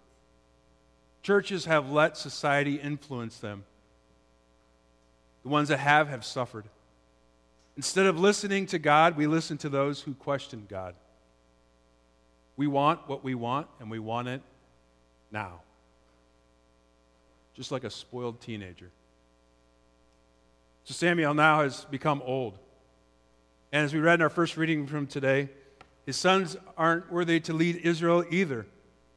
Churches 1.22 1.64
have 1.64 1.90
let 1.90 2.16
society 2.16 2.76
influence 2.76 3.38
them. 3.38 3.64
The 5.42 5.48
ones 5.48 5.68
that 5.68 5.78
have 5.78 6.08
have 6.08 6.24
suffered. 6.24 6.64
Instead 7.76 8.06
of 8.06 8.18
listening 8.18 8.66
to 8.66 8.78
God, 8.78 9.16
we 9.16 9.26
listen 9.26 9.58
to 9.58 9.68
those 9.68 10.00
who 10.00 10.14
question 10.14 10.66
God. 10.68 10.94
We 12.56 12.66
want 12.66 13.08
what 13.08 13.24
we 13.24 13.34
want, 13.34 13.68
and 13.80 13.90
we 13.90 13.98
want 13.98 14.28
it 14.28 14.42
now. 15.32 15.60
Just 17.54 17.72
like 17.72 17.84
a 17.84 17.90
spoiled 17.90 18.40
teenager. 18.40 18.90
So 20.84 20.94
Samuel 20.94 21.34
now 21.34 21.62
has 21.62 21.84
become 21.86 22.22
old. 22.24 22.58
And 23.72 23.84
as 23.84 23.94
we 23.94 24.00
read 24.00 24.14
in 24.14 24.22
our 24.22 24.30
first 24.30 24.56
reading 24.56 24.86
from 24.86 25.06
today, 25.06 25.48
his 26.06 26.16
sons 26.16 26.56
aren't 26.76 27.10
worthy 27.12 27.40
to 27.40 27.52
lead 27.52 27.76
Israel 27.76 28.24
either 28.30 28.66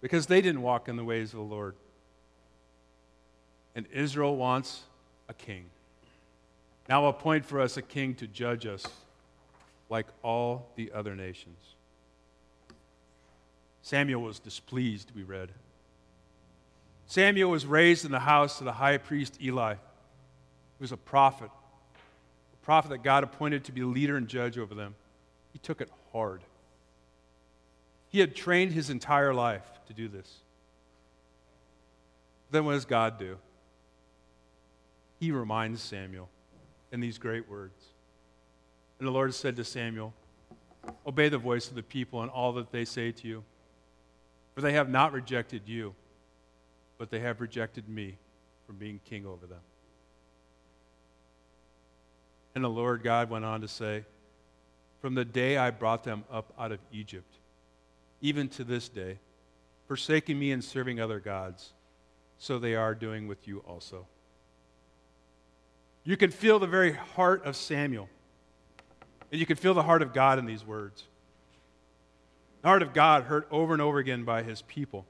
because 0.01 0.27
they 0.27 0.41
didn't 0.41 0.61
walk 0.61 0.87
in 0.89 0.95
the 0.95 1.03
ways 1.03 1.33
of 1.33 1.39
the 1.39 1.45
Lord. 1.45 1.75
And 3.75 3.87
Israel 3.91 4.35
wants 4.35 4.81
a 5.29 5.33
king. 5.33 5.65
Now, 6.89 7.07
appoint 7.07 7.45
for 7.45 7.61
us 7.61 7.77
a 7.77 7.81
king 7.81 8.13
to 8.15 8.27
judge 8.27 8.65
us 8.65 8.85
like 9.89 10.07
all 10.21 10.69
the 10.75 10.91
other 10.91 11.15
nations. 11.15 11.57
Samuel 13.81 14.21
was 14.21 14.39
displeased, 14.39 15.11
we 15.15 15.23
read. 15.23 15.49
Samuel 17.05 17.51
was 17.51 17.65
raised 17.65 18.05
in 18.05 18.11
the 18.11 18.19
house 18.19 18.59
of 18.59 18.65
the 18.65 18.73
high 18.73 18.97
priest 18.97 19.37
Eli. 19.41 19.73
He 19.73 20.81
was 20.81 20.91
a 20.91 20.97
prophet, 20.97 21.49
a 22.53 22.65
prophet 22.65 22.89
that 22.89 23.03
God 23.03 23.23
appointed 23.23 23.63
to 23.65 23.71
be 23.71 23.83
leader 23.83 24.17
and 24.17 24.27
judge 24.27 24.57
over 24.57 24.73
them. 24.73 24.95
He 25.51 25.59
took 25.59 25.79
it 25.79 25.89
hard. 26.11 26.41
He 28.13 28.19
had 28.19 28.35
trained 28.35 28.73
his 28.73 28.91
entire 28.91 29.33
life 29.33 29.65
to 29.87 29.93
do 29.93 30.07
this. 30.07 30.31
Then 32.51 32.63
what 32.63 32.73
does 32.73 32.85
God 32.85 33.17
do? 33.17 33.39
He 35.19 35.31
reminds 35.31 35.81
Samuel 35.81 36.29
in 36.91 36.99
these 36.99 37.17
great 37.17 37.49
words. 37.49 37.83
And 38.99 39.07
the 39.07 39.11
Lord 39.11 39.33
said 39.33 39.55
to 39.55 39.63
Samuel, 39.63 40.13
Obey 41.07 41.27
the 41.27 41.39
voice 41.39 41.69
of 41.69 41.75
the 41.75 41.81
people 41.81 42.21
and 42.21 42.29
all 42.29 42.53
that 42.53 42.71
they 42.71 42.85
say 42.85 43.11
to 43.11 43.27
you, 43.27 43.43
for 44.53 44.61
they 44.61 44.73
have 44.73 44.89
not 44.89 45.11
rejected 45.11 45.63
you, 45.65 45.95
but 46.99 47.09
they 47.09 47.19
have 47.19 47.41
rejected 47.41 47.89
me 47.89 48.17
from 48.67 48.75
being 48.75 48.99
king 49.09 49.25
over 49.25 49.47
them. 49.47 49.61
And 52.53 52.63
the 52.63 52.69
Lord 52.69 53.01
God 53.01 53.31
went 53.31 53.43
on 53.43 53.61
to 53.61 53.67
say, 53.67 54.05
From 55.01 55.15
the 55.15 55.25
day 55.25 55.57
I 55.57 55.71
brought 55.71 56.03
them 56.03 56.25
up 56.31 56.53
out 56.59 56.71
of 56.71 56.79
Egypt, 56.91 57.39
even 58.23 58.47
to 58.47 58.63
this 58.63 58.87
day, 58.87 59.19
forsaking 59.85 60.39
me 60.39 60.51
and 60.53 60.63
serving 60.63 60.99
other 60.99 61.19
gods, 61.19 61.73
so 62.39 62.57
they 62.57 62.73
are 62.73 62.95
doing 62.95 63.27
with 63.27 63.47
you 63.47 63.59
also. 63.67 64.07
You 66.05 66.15
can 66.15 66.31
feel 66.31 66.57
the 66.57 66.65
very 66.65 66.93
heart 66.93 67.45
of 67.45 67.55
Samuel. 67.55 68.09
And 69.29 69.39
you 69.39 69.45
can 69.45 69.57
feel 69.57 69.73
the 69.73 69.83
heart 69.83 70.01
of 70.01 70.13
God 70.13 70.39
in 70.39 70.45
these 70.45 70.65
words. 70.65 71.03
The 72.61 72.69
heart 72.69 72.81
of 72.81 72.93
God, 72.93 73.23
heard 73.23 73.43
over 73.51 73.73
and 73.73 73.81
over 73.81 73.99
again 73.99 74.23
by 74.23 74.41
his 74.41 74.61
people, 74.61 75.05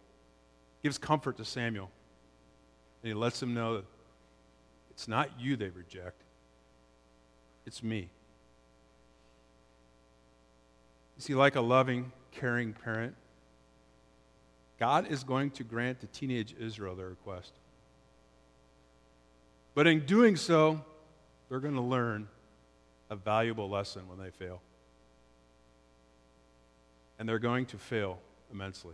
gives 0.82 0.98
comfort 0.98 1.38
to 1.38 1.46
Samuel. 1.46 1.92
And 3.04 3.10
he 3.10 3.14
lets 3.14 3.42
him 3.42 3.54
know 3.54 3.76
that 3.76 3.86
it's 4.90 5.08
not 5.08 5.30
you 5.40 5.56
they 5.56 5.70
reject, 5.70 6.24
it's 7.68 7.84
me. 7.84 8.10
You 11.16 11.22
see, 11.22 11.36
like 11.36 11.56
a 11.56 11.62
loving, 11.62 12.12
caring 12.40 12.74
parent, 12.74 13.16
God 14.80 15.10
is 15.12 15.24
going 15.24 15.52
to 15.52 15.64
grant 15.64 16.02
to 16.02 16.08
teenage 16.08 16.56
Israel 16.60 16.96
their 16.96 17.08
request. 17.08 17.52
But 19.76 19.88
in 19.88 20.06
doing 20.06 20.36
so, 20.36 20.82
they're 21.50 21.60
going 21.60 21.76
to 21.76 21.82
learn 21.82 22.28
a 23.10 23.16
valuable 23.16 23.70
lesson 23.70 24.04
when 24.08 24.18
they 24.18 24.32
fail. 24.32 24.62
And 27.18 27.30
they're 27.30 27.40
going 27.40 27.66
to 27.68 27.78
fail 27.78 28.20
immensely. 28.52 28.94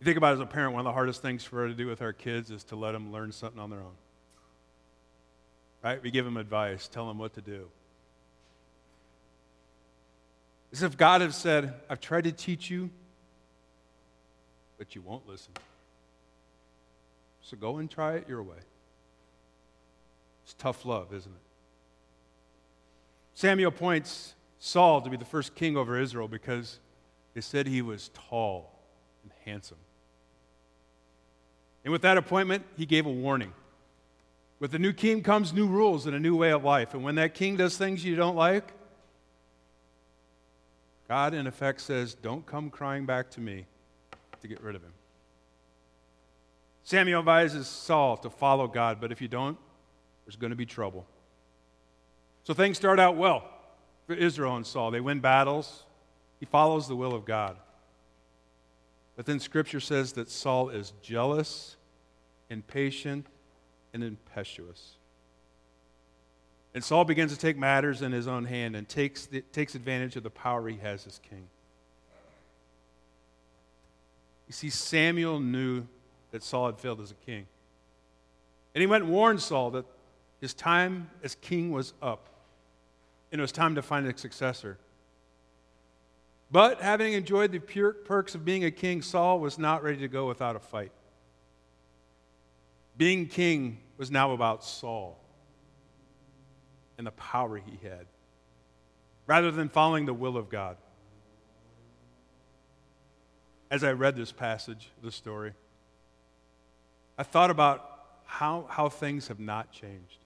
You 0.00 0.04
think 0.04 0.16
about 0.16 0.32
it 0.32 0.34
as 0.34 0.40
a 0.40 0.46
parent, 0.46 0.72
one 0.72 0.80
of 0.80 0.84
the 0.84 0.92
hardest 0.92 1.20
things 1.20 1.44
for 1.44 1.66
us 1.66 1.72
to 1.72 1.74
do 1.74 1.86
with 1.86 2.00
our 2.00 2.12
kids 2.12 2.50
is 2.50 2.64
to 2.64 2.76
let 2.76 2.92
them 2.92 3.12
learn 3.12 3.32
something 3.32 3.60
on 3.60 3.70
their 3.70 3.80
own. 3.80 3.96
Right? 5.82 6.02
We 6.02 6.10
give 6.10 6.24
them 6.24 6.36
advice, 6.36 6.88
tell 6.88 7.06
them 7.06 7.18
what 7.18 7.34
to 7.34 7.40
do. 7.40 7.68
As 10.72 10.82
if 10.82 10.96
God 10.96 11.20
had 11.20 11.34
said, 11.34 11.74
I've 11.88 12.00
tried 12.00 12.24
to 12.24 12.32
teach 12.32 12.70
you, 12.70 12.90
but 14.78 14.94
you 14.94 15.02
won't 15.02 15.28
listen. 15.28 15.52
So 17.42 17.56
go 17.56 17.78
and 17.78 17.90
try 17.90 18.14
it 18.14 18.28
your 18.28 18.42
way. 18.42 18.56
It's 20.44 20.54
tough 20.54 20.84
love, 20.84 21.12
isn't 21.12 21.30
it? 21.30 21.40
Samuel 23.34 23.68
appoints 23.68 24.34
Saul 24.58 25.00
to 25.00 25.10
be 25.10 25.16
the 25.16 25.24
first 25.24 25.54
king 25.54 25.76
over 25.76 25.98
Israel 25.98 26.28
because 26.28 26.78
they 27.34 27.40
said 27.40 27.66
he 27.66 27.82
was 27.82 28.10
tall 28.14 28.78
and 29.22 29.32
handsome. 29.44 29.78
And 31.84 31.92
with 31.92 32.02
that 32.02 32.18
appointment, 32.18 32.64
he 32.76 32.84
gave 32.86 33.06
a 33.06 33.10
warning. 33.10 33.52
With 34.58 34.72
the 34.72 34.78
new 34.78 34.92
king 34.92 35.22
comes 35.22 35.52
new 35.52 35.66
rules 35.66 36.06
and 36.06 36.14
a 36.14 36.20
new 36.20 36.36
way 36.36 36.50
of 36.50 36.62
life. 36.62 36.92
And 36.92 37.02
when 37.02 37.14
that 37.14 37.34
king 37.34 37.56
does 37.56 37.78
things 37.78 38.04
you 38.04 38.14
don't 38.14 38.36
like, 38.36 38.72
God, 41.10 41.34
in 41.34 41.48
effect, 41.48 41.80
says, 41.80 42.14
Don't 42.14 42.46
come 42.46 42.70
crying 42.70 43.04
back 43.04 43.32
to 43.32 43.40
me 43.40 43.66
to 44.42 44.46
get 44.46 44.62
rid 44.62 44.76
of 44.76 44.82
him. 44.84 44.92
Samuel 46.84 47.18
advises 47.18 47.66
Saul 47.66 48.16
to 48.18 48.30
follow 48.30 48.68
God, 48.68 49.00
but 49.00 49.10
if 49.10 49.20
you 49.20 49.26
don't, 49.26 49.58
there's 50.24 50.36
going 50.36 50.50
to 50.50 50.56
be 50.56 50.66
trouble. 50.66 51.04
So 52.44 52.54
things 52.54 52.76
start 52.76 53.00
out 53.00 53.16
well 53.16 53.42
for 54.06 54.14
Israel 54.14 54.54
and 54.54 54.64
Saul. 54.64 54.92
They 54.92 55.00
win 55.00 55.18
battles, 55.18 55.82
he 56.38 56.46
follows 56.46 56.86
the 56.86 56.94
will 56.94 57.12
of 57.12 57.24
God. 57.24 57.56
But 59.16 59.26
then 59.26 59.40
Scripture 59.40 59.80
says 59.80 60.12
that 60.12 60.30
Saul 60.30 60.68
is 60.68 60.92
jealous, 61.02 61.74
impatient, 62.50 63.26
and 63.92 64.04
impetuous. 64.04 64.92
And 66.74 66.84
Saul 66.84 67.04
begins 67.04 67.32
to 67.32 67.38
take 67.38 67.58
matters 67.58 68.02
in 68.02 68.12
his 68.12 68.28
own 68.28 68.44
hand 68.44 68.76
and 68.76 68.88
takes, 68.88 69.28
takes 69.52 69.74
advantage 69.74 70.16
of 70.16 70.22
the 70.22 70.30
power 70.30 70.68
he 70.68 70.76
has 70.78 71.06
as 71.06 71.18
king. 71.28 71.48
You 74.46 74.52
see, 74.52 74.70
Samuel 74.70 75.40
knew 75.40 75.86
that 76.30 76.42
Saul 76.42 76.66
had 76.66 76.78
failed 76.78 77.00
as 77.00 77.10
a 77.10 77.26
king. 77.26 77.46
And 78.74 78.80
he 78.80 78.86
went 78.86 79.04
and 79.04 79.12
warned 79.12 79.40
Saul 79.40 79.70
that 79.72 79.84
his 80.40 80.54
time 80.54 81.10
as 81.24 81.34
king 81.36 81.72
was 81.72 81.92
up, 82.00 82.28
and 83.30 83.40
it 83.40 83.42
was 83.42 83.52
time 83.52 83.74
to 83.74 83.82
find 83.82 84.06
a 84.06 84.16
successor. 84.16 84.78
But 86.52 86.80
having 86.80 87.12
enjoyed 87.12 87.52
the 87.52 87.58
pure 87.58 87.92
perks 87.92 88.34
of 88.34 88.44
being 88.44 88.64
a 88.64 88.70
king, 88.70 89.02
Saul 89.02 89.38
was 89.38 89.58
not 89.58 89.82
ready 89.82 89.98
to 89.98 90.08
go 90.08 90.26
without 90.26 90.56
a 90.56 90.60
fight. 90.60 90.92
Being 92.96 93.26
king 93.26 93.78
was 93.98 94.10
now 94.10 94.32
about 94.32 94.64
Saul 94.64 95.20
and 97.00 97.06
the 97.06 97.12
power 97.12 97.56
he 97.56 97.78
had, 97.82 98.04
rather 99.26 99.50
than 99.50 99.70
following 99.70 100.04
the 100.04 100.12
will 100.12 100.36
of 100.36 100.50
God. 100.50 100.76
As 103.70 103.82
I 103.82 103.92
read 103.92 104.16
this 104.16 104.32
passage, 104.32 104.90
this 105.02 105.14
story, 105.14 105.54
I 107.16 107.22
thought 107.22 107.48
about 107.48 108.18
how, 108.26 108.66
how 108.68 108.90
things 108.90 109.28
have 109.28 109.40
not 109.40 109.72
changed. 109.72 110.18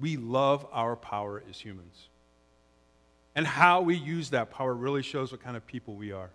We 0.00 0.16
love 0.16 0.66
our 0.72 0.96
power 0.96 1.42
as 1.50 1.60
humans. 1.60 2.08
And 3.34 3.46
how 3.46 3.82
we 3.82 3.94
use 3.94 4.30
that 4.30 4.50
power 4.50 4.72
really 4.72 5.02
shows 5.02 5.32
what 5.32 5.42
kind 5.42 5.54
of 5.54 5.66
people 5.66 5.96
we 5.96 6.12
are. 6.12 6.30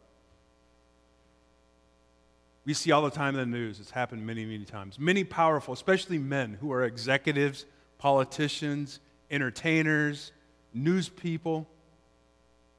We 2.66 2.76
see 2.76 2.92
all 2.92 3.02
the 3.02 3.10
time 3.10 3.34
in 3.34 3.50
the 3.50 3.58
news, 3.58 3.80
it's 3.80 3.90
happened 3.90 4.28
many, 4.28 4.46
many 4.46 4.64
times. 4.66 5.00
Many 5.00 5.24
powerful, 5.24 5.74
especially 5.74 6.20
men 6.20 6.56
who 6.62 6.72
are 6.72 6.84
executives, 6.84 7.66
politicians, 8.00 9.00
entertainers, 9.30 10.32
news 10.74 11.10
people, 11.10 11.68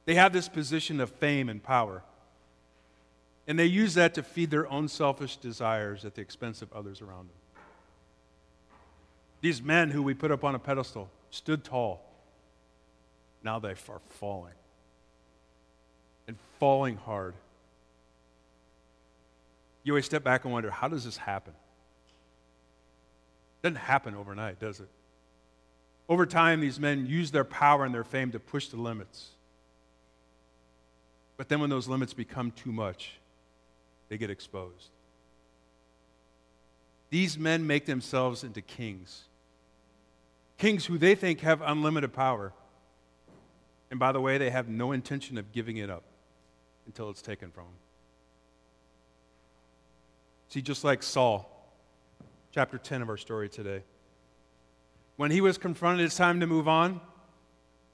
they 0.07 0.15
have 0.17 0.33
this 0.33 0.49
position 0.49 1.01
of 1.01 1.11
fame 1.11 1.49
and 1.49 1.63
power. 1.63 2.03
And 3.47 3.59
they 3.59 3.67
use 3.67 3.95
that 3.95 4.15
to 4.15 4.23
feed 4.23 4.51
their 4.51 4.69
own 4.71 4.89
selfish 4.89 5.37
desires 5.37 6.05
at 6.05 6.15
the 6.15 6.21
expense 6.21 6.63
of 6.63 6.73
others 6.73 7.01
around 7.01 7.29
them. 7.29 7.63
These 9.41 9.63
men 9.63 9.91
who 9.91 10.03
we 10.03 10.15
put 10.15 10.31
up 10.31 10.45
on 10.45 10.55
a 10.55 10.59
pedestal 10.59 11.09
stood 11.31 11.65
tall. 11.65 12.05
Now 13.43 13.59
they 13.59 13.71
are 13.71 14.01
falling. 14.09 14.53
And 16.29 16.37
falling 16.59 16.97
hard. 16.97 17.35
You 19.83 19.95
always 19.95 20.05
step 20.05 20.23
back 20.23 20.45
and 20.45 20.53
wonder 20.53 20.71
how 20.71 20.89
does 20.89 21.05
this 21.05 21.17
happen? 21.17 21.55
It 23.63 23.69
doesn't 23.69 23.77
happen 23.77 24.15
overnight, 24.15 24.61
does 24.61 24.81
it? 24.81 24.89
Over 26.11 26.27
time, 26.27 26.61
these 26.61 26.81
men 26.81 27.07
use 27.07 27.31
their 27.31 27.45
power 27.45 27.85
and 27.85 27.95
their 27.95 28.03
fame 28.03 28.33
to 28.33 28.41
push 28.41 28.67
the 28.67 28.77
limits. 28.77 29.29
But 31.37 31.49
then 31.49 31.61
when 31.61 31.71
those 31.71 31.87
limits 31.87 32.13
become 32.13 32.51
too 32.51 32.73
much, 32.73 33.13
they 34.09 34.19
get 34.19 34.29
exposed. 34.29 34.89
These 37.11 37.39
men 37.39 37.65
make 37.65 37.87
themselves 37.87 38.43
into 38.43 38.61
kings. 38.61 39.23
Kings 40.59 40.85
who 40.85 40.99
they 40.99 41.15
think 41.15 41.41
have 41.41 41.63
unlimited 41.63 42.13
power. 42.13 42.53
And 43.93 44.01
by 44.01 44.11
the 44.11 44.21
way, 44.21 44.37
they 44.37 44.51
have 44.51 44.69
no 44.69 44.91
intention 44.91 45.39
of 45.39 45.53
giving 45.53 45.77
it 45.77 45.91
up 45.91 46.03
until 46.87 47.09
it's 47.09 47.23
taken 47.23 47.53
from 47.53 47.65
them. 47.65 47.75
See, 50.49 50.61
just 50.61 50.83
like 50.83 51.05
Saul, 51.05 51.49
chapter 52.51 52.79
10 52.79 53.01
of 53.01 53.09
our 53.09 53.17
story 53.17 53.49
today. 53.49 53.85
When 55.21 55.31
he 55.31 55.43
was 55.43 55.59
confronted, 55.59 56.07
it's 56.07 56.17
time 56.17 56.41
to 56.41 56.47
move 56.47 56.67
on, 56.67 56.99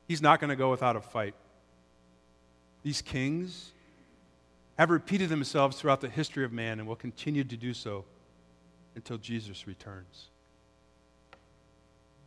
he's 0.06 0.22
not 0.22 0.38
going 0.38 0.50
to 0.50 0.54
go 0.54 0.70
without 0.70 0.94
a 0.94 1.00
fight. 1.00 1.34
These 2.84 3.02
kings 3.02 3.72
have 4.78 4.90
repeated 4.90 5.28
themselves 5.28 5.76
throughout 5.76 6.00
the 6.00 6.08
history 6.08 6.44
of 6.44 6.52
man 6.52 6.78
and 6.78 6.86
will 6.86 6.94
continue 6.94 7.42
to 7.42 7.56
do 7.56 7.74
so 7.74 8.04
until 8.94 9.18
Jesus 9.18 9.66
returns. 9.66 10.26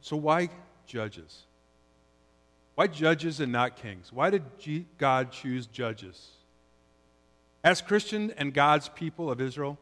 So, 0.02 0.18
why 0.18 0.50
judges? 0.86 1.44
Why 2.76 2.88
judges 2.88 3.40
and 3.40 3.54
not 3.54 3.78
kings? 3.78 4.12
Why 4.12 4.30
did 4.30 4.44
God 4.98 5.32
choose 5.32 5.66
judges? 5.66 6.32
As 7.64 7.80
Christian 7.80 8.34
and 8.36 8.54
God's 8.54 8.90
people 8.90 9.32
of 9.32 9.40
Israel, 9.40 9.78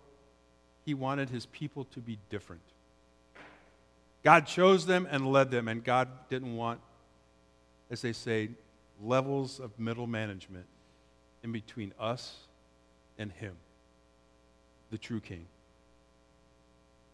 He 0.86 0.94
wanted 0.94 1.32
His 1.32 1.48
people 1.48 1.86
to 1.86 2.00
be 2.00 2.20
different. 2.30 2.62
God 4.28 4.46
chose 4.46 4.86
them 4.86 5.08
and 5.10 5.26
led 5.26 5.52
them, 5.52 5.70
and 5.70 5.82
God 5.82 6.10
didn't 6.28 6.58
want, 6.58 6.82
as 7.90 8.02
they 8.02 8.12
say, 8.12 8.50
levels 9.02 9.58
of 9.58 9.80
middle 9.80 10.06
management 10.06 10.66
in 11.44 11.54
between 11.54 11.94
us 11.98 12.36
and 13.18 13.32
Him, 13.32 13.56
the 14.92 14.98
true 14.98 15.22
King. 15.22 15.46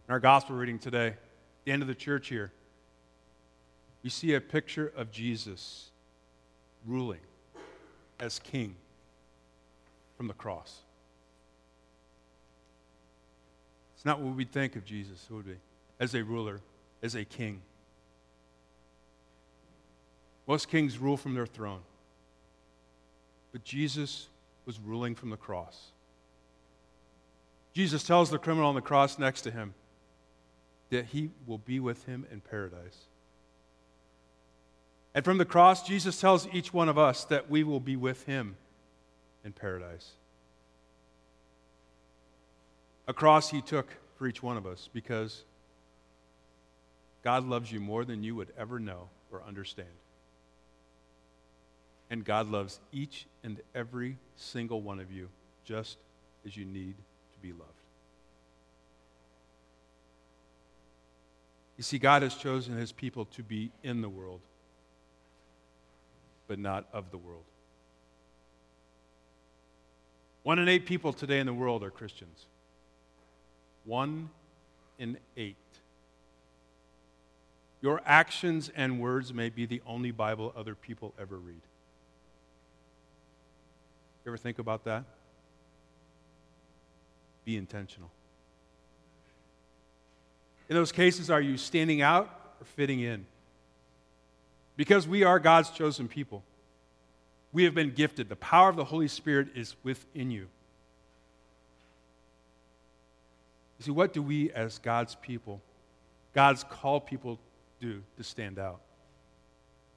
In 0.08 0.12
our 0.12 0.20
gospel 0.20 0.56
reading 0.56 0.80
today, 0.80 1.14
the 1.66 1.72
end 1.72 1.84
of 1.84 1.88
the 1.88 1.94
church 1.94 2.30
here, 2.30 2.52
we 4.02 4.10
see 4.10 4.34
a 4.34 4.42
picture 4.42 4.92
of 4.98 5.12
Jesus 5.12 5.92
ruling 6.88 7.22
as 8.20 8.40
king 8.40 8.76
from 10.18 10.28
the 10.28 10.34
cross. 10.34 10.80
It's 13.94 14.04
not 14.04 14.20
what 14.20 14.36
we'd 14.36 14.52
think 14.52 14.76
of 14.76 14.84
Jesus, 14.84 15.28
would 15.30 15.46
we? 15.46 15.58
As 16.00 16.16
a 16.16 16.24
ruler, 16.24 16.60
as 17.04 17.14
a 17.14 17.26
king. 17.26 17.62
Most 20.48 20.70
kings 20.70 20.98
rule 20.98 21.18
from 21.18 21.36
their 21.36 21.46
throne. 21.46 21.82
But 23.52 23.64
Jesus 23.64 24.28
was 24.66 24.80
ruling 24.80 25.14
from 25.14 25.30
the 25.30 25.38
cross. 25.38 25.92
Jesus 27.74 28.04
tells 28.04 28.30
the 28.30 28.38
criminal 28.38 28.70
on 28.70 28.76
the 28.76 28.82
cross 28.82 29.20
next 29.20 29.42
to 29.42 29.52
him 29.52 29.74
that 30.90 31.06
he 31.06 31.32
will 31.46 31.58
be 31.58 31.80
with 31.80 32.06
him 32.06 32.26
in 32.32 32.40
paradise. 32.40 33.06
And 35.16 35.24
from 35.24 35.38
the 35.38 35.46
cross, 35.46 35.86
Jesus 35.86 36.20
tells 36.20 36.48
each 36.54 36.74
one 36.74 36.90
of 36.90 36.98
us 36.98 37.26
that 37.26 37.50
we 37.50 37.64
will 37.64 37.80
be 37.80 37.96
with 37.96 38.26
him 38.26 38.56
in 39.44 39.52
paradise. 39.52 40.12
A 43.08 43.14
cross 43.14 43.50
he 43.50 43.62
took 43.62 43.88
for 44.18 44.28
each 44.28 44.42
one 44.42 44.58
of 44.58 44.66
us 44.66 44.90
because 44.94 45.44
God 47.24 47.46
loves 47.46 47.72
you 47.72 47.80
more 47.80 48.06
than 48.06 48.24
you 48.24 48.36
would 48.36 48.52
ever 48.58 48.80
know 48.80 49.10
or 49.32 49.44
understand. 49.48 49.88
And 52.10 52.24
God 52.24 52.50
loves 52.50 52.80
each 52.92 53.26
and 53.44 53.60
every 53.74 54.18
single 54.36 54.82
one 54.82 55.00
of 55.00 55.12
you 55.12 55.30
just 55.64 55.98
as 56.46 56.56
you 56.56 56.66
need 56.66 56.96
to 57.32 57.40
be 57.42 57.52
loved. 57.52 57.72
You 61.78 61.84
see, 61.84 61.98
God 61.98 62.22
has 62.22 62.36
chosen 62.36 62.78
his 62.78 62.92
people 62.92 63.26
to 63.26 63.42
be 63.42 63.72
in 63.82 64.02
the 64.02 64.10
world 64.10 64.42
but 66.48 66.60
not 66.60 66.86
of 66.94 67.10
the 67.12 67.18
world. 67.18 67.44
One 70.44 70.60
in 70.60 70.68
eight 70.68 70.86
people 70.86 71.14
today 71.14 71.40
in 71.40 71.46
the 71.46 71.54
world 71.54 71.84
are 71.84 71.90
Christians. 71.90 72.46
One 73.86 74.30
in 75.00 75.18
eight. 75.38 75.56
Your 77.84 78.02
actions 78.04 78.72
and 78.76 79.00
words 79.00 79.32
may 79.32 79.50
be 79.50 79.68
the 79.68 79.82
only 79.86 80.10
Bible 80.10 80.52
other 80.58 80.74
people 80.74 81.14
ever 81.20 81.38
read. 81.38 81.62
You 84.26 84.32
ever 84.32 84.38
think 84.38 84.58
about 84.58 84.86
that? 84.86 85.04
Be 87.46 87.58
intentional. 87.58 88.10
In 90.68 90.76
those 90.76 90.92
cases, 90.92 91.30
are 91.30 91.42
you 91.42 91.58
standing 91.58 92.02
out 92.02 92.56
or 92.60 92.66
fitting 92.66 93.02
in? 93.02 93.28
because 94.76 95.08
we 95.08 95.24
are 95.24 95.40
God's 95.40 95.70
chosen 95.70 96.08
people. 96.08 96.44
We 97.52 97.64
have 97.66 97.76
been 97.76 97.92
gifted. 97.92 98.30
The 98.30 98.36
power 98.36 98.70
of 98.70 98.76
the 98.76 98.86
Holy 98.86 99.08
Spirit 99.08 99.50
is 99.56 99.76
within 99.84 100.32
you. 100.32 100.48
You 103.80 103.86
see, 103.86 103.92
what 103.92 104.14
do 104.14 104.22
we 104.22 104.52
as 104.52 104.80
God's 104.80 105.16
people, 105.16 105.62
God's 106.34 106.64
called 106.64 107.06
people, 107.06 107.38
do 107.84 108.02
to 108.16 108.24
stand 108.24 108.58
out 108.58 108.80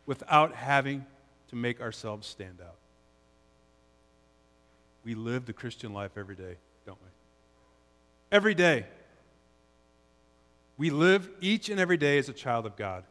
without 0.07 0.55
having 0.55 1.07
to 1.49 1.57
make 1.57 1.81
ourselves 1.81 2.27
stand 2.27 2.59
out? 2.61 2.77
We 5.05 5.15
live 5.15 5.47
the 5.47 5.53
Christian 5.53 5.93
life 5.93 6.13
every 6.17 6.35
day, 6.35 6.57
don't 6.85 6.99
we? 7.01 7.09
Every 8.33 8.55
day. 8.55 8.87
We 10.77 10.91
live 10.91 11.31
each 11.41 11.69
and 11.69 11.79
every 11.79 11.97
day 11.97 12.19
as 12.19 12.29
a 12.29 12.33
child 12.33 12.67
of 12.67 12.77
God. 12.77 13.05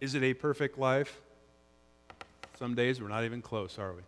Is 0.00 0.14
it 0.14 0.22
a 0.22 0.34
perfect 0.34 0.78
life? 0.78 1.20
Some 2.58 2.74
days 2.74 3.00
we're 3.00 3.08
not 3.08 3.24
even 3.24 3.40
close, 3.40 3.78
are 3.78 3.94
we? 3.94 4.02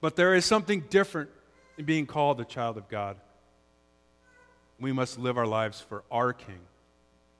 But 0.00 0.16
there 0.16 0.34
is 0.34 0.44
something 0.44 0.84
different 0.90 1.30
in 1.78 1.86
being 1.86 2.06
called 2.06 2.40
a 2.40 2.44
child 2.44 2.76
of 2.76 2.88
God. 2.88 3.16
We 4.78 4.92
must 4.92 5.18
live 5.18 5.38
our 5.38 5.46
lives 5.46 5.80
for 5.80 6.04
our 6.10 6.32
King 6.34 6.60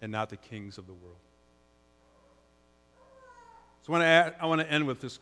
and 0.01 0.13
not 0.13 0.31
the 0.31 0.37
kings 0.37 0.79
of 0.79 0.87
the 0.87 0.93
world. 0.93 1.17
So 3.83 3.93
I 3.93 3.93
want 3.93 4.03
to, 4.03 4.07
add, 4.07 4.35
I 4.41 4.47
want 4.47 4.61
to 4.61 4.71
end 4.71 4.87
with 4.87 5.01
this 5.01 5.19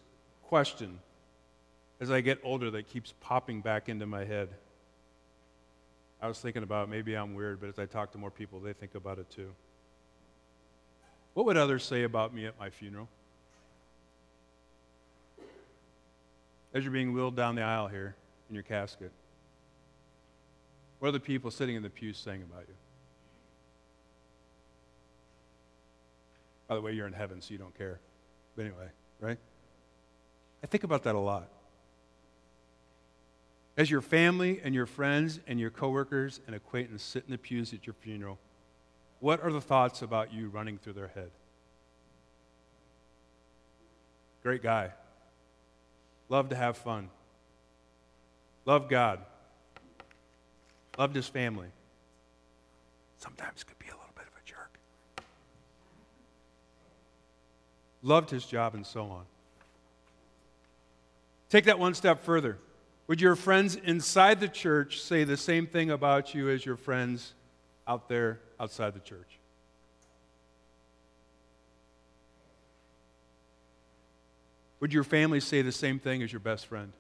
question 0.49 0.99
as 2.01 2.11
I 2.11 2.21
get 2.21 2.39
older 2.43 2.71
that 2.73 2.89
keeps 2.89 3.15
popping 3.21 3.61
back 3.61 3.89
into 3.89 4.07
my 4.07 4.25
head. 4.25 4.49
I 6.21 6.29
was 6.29 6.41
thinking 6.41 6.63
about 6.63 6.89
maybe 6.89 7.15
I'm 7.15 7.35
weird, 7.35 7.61
but 7.61 7.69
as 7.69 7.79
I 7.79 7.87
talk 7.87 8.13
to 8.13 8.19
more 8.19 8.31
people, 8.31 8.61
they 8.61 8.73
think 8.73 8.95
about 8.95 9.19
it 9.19 9.31
too. 9.31 9.51
What 11.35 11.47
would 11.47 11.57
others 11.57 11.85
say 11.85 12.05
about 12.05 12.35
me 12.35 12.47
at 12.47 12.59
my 12.59 12.71
funeral? 12.71 13.09
As 16.73 16.83
you're 16.83 16.93
being 16.93 17.13
wheeled 17.13 17.37
down 17.37 17.55
the 17.55 17.63
aisle 17.63 17.89
here 17.89 18.15
in 18.49 18.55
your 18.55 18.65
casket, 18.65 19.13
what 20.99 21.09
are 21.09 21.13
the 21.13 21.21
people 21.21 21.51
sitting 21.51 21.77
in 21.77 21.83
the 21.83 21.91
pews 21.91 22.19
saying 22.19 22.43
about 22.43 22.65
you? 22.67 22.75
By 26.69 26.75
the 26.75 26.81
way, 26.81 26.93
you're 26.93 27.07
in 27.07 27.13
heaven, 27.13 27.41
so 27.41 27.53
you 27.53 27.59
don't 27.59 27.77
care. 27.77 28.01
But 28.57 28.63
anyway, 28.63 28.89
right? 29.21 29.39
I 30.63 30.67
think 30.67 30.85
about 30.85 31.05
that 31.05 31.15
a 31.15 31.21
lot. 31.21 31.49
As 33.77 33.91
your 33.91 34.01
family 34.01 34.61
and 34.65 34.75
your 34.75 34.87
friends 34.87 35.39
and 35.47 35.61
your 35.61 35.71
coworkers 35.71 36.41
and 36.47 36.57
acquaintances 36.57 37.07
sit 37.07 37.25
in 37.27 37.33
the 37.33 37.39
pews 37.39 37.75
at 37.75 37.87
your 37.87 37.95
funeral, 37.95 38.39
what 39.21 39.43
are 39.43 39.53
the 39.53 39.61
thoughts 39.61 40.03
about 40.03 40.33
you 40.33 40.49
running 40.49 40.79
through 40.79 40.95
their 40.95 41.09
head? 41.09 41.31
Great 44.43 44.63
guy. 44.63 44.93
Loved 46.29 46.51
to 46.51 46.57
have 46.57 46.77
fun. 46.77 47.11
Loved 48.65 48.89
God. 48.89 49.21
Loved 50.99 51.15
his 51.15 51.29
family. 51.29 51.69
Sometimes 53.19 53.63
could 53.65 53.79
be 53.79 53.87
a 53.89 53.96
Loved 58.03 58.31
his 58.31 58.45
job 58.45 58.75
and 58.75 58.87
so 58.87 59.05
on. 59.05 59.25
Take 61.49 61.65
that 61.65 61.79
one 61.79 61.95
step 61.95 62.25
further. 62.25 62.59
Would 63.07 63.21
your 63.21 63.37
friends 63.37 63.77
inside 63.77 64.41
the 64.41 64.49
church 64.49 65.01
say 65.01 65.25
the 65.25 65.37
same 65.37 65.67
thing 65.67 65.91
about 65.91 66.35
you 66.35 66.51
as 66.51 66.67
your 66.67 66.77
friends 66.77 67.35
out 67.87 68.09
there 68.09 68.41
outside 68.59 68.95
the 68.95 69.01
church. 69.01 69.39
Would 74.81 74.93
your 74.93 75.05
family 75.05 75.41
say 75.41 75.63
the 75.63 75.73
same 75.73 75.99
thing 75.99 76.23
as 76.23 76.33
your 76.33 76.41
best 76.41 76.67
friend? 76.67 76.93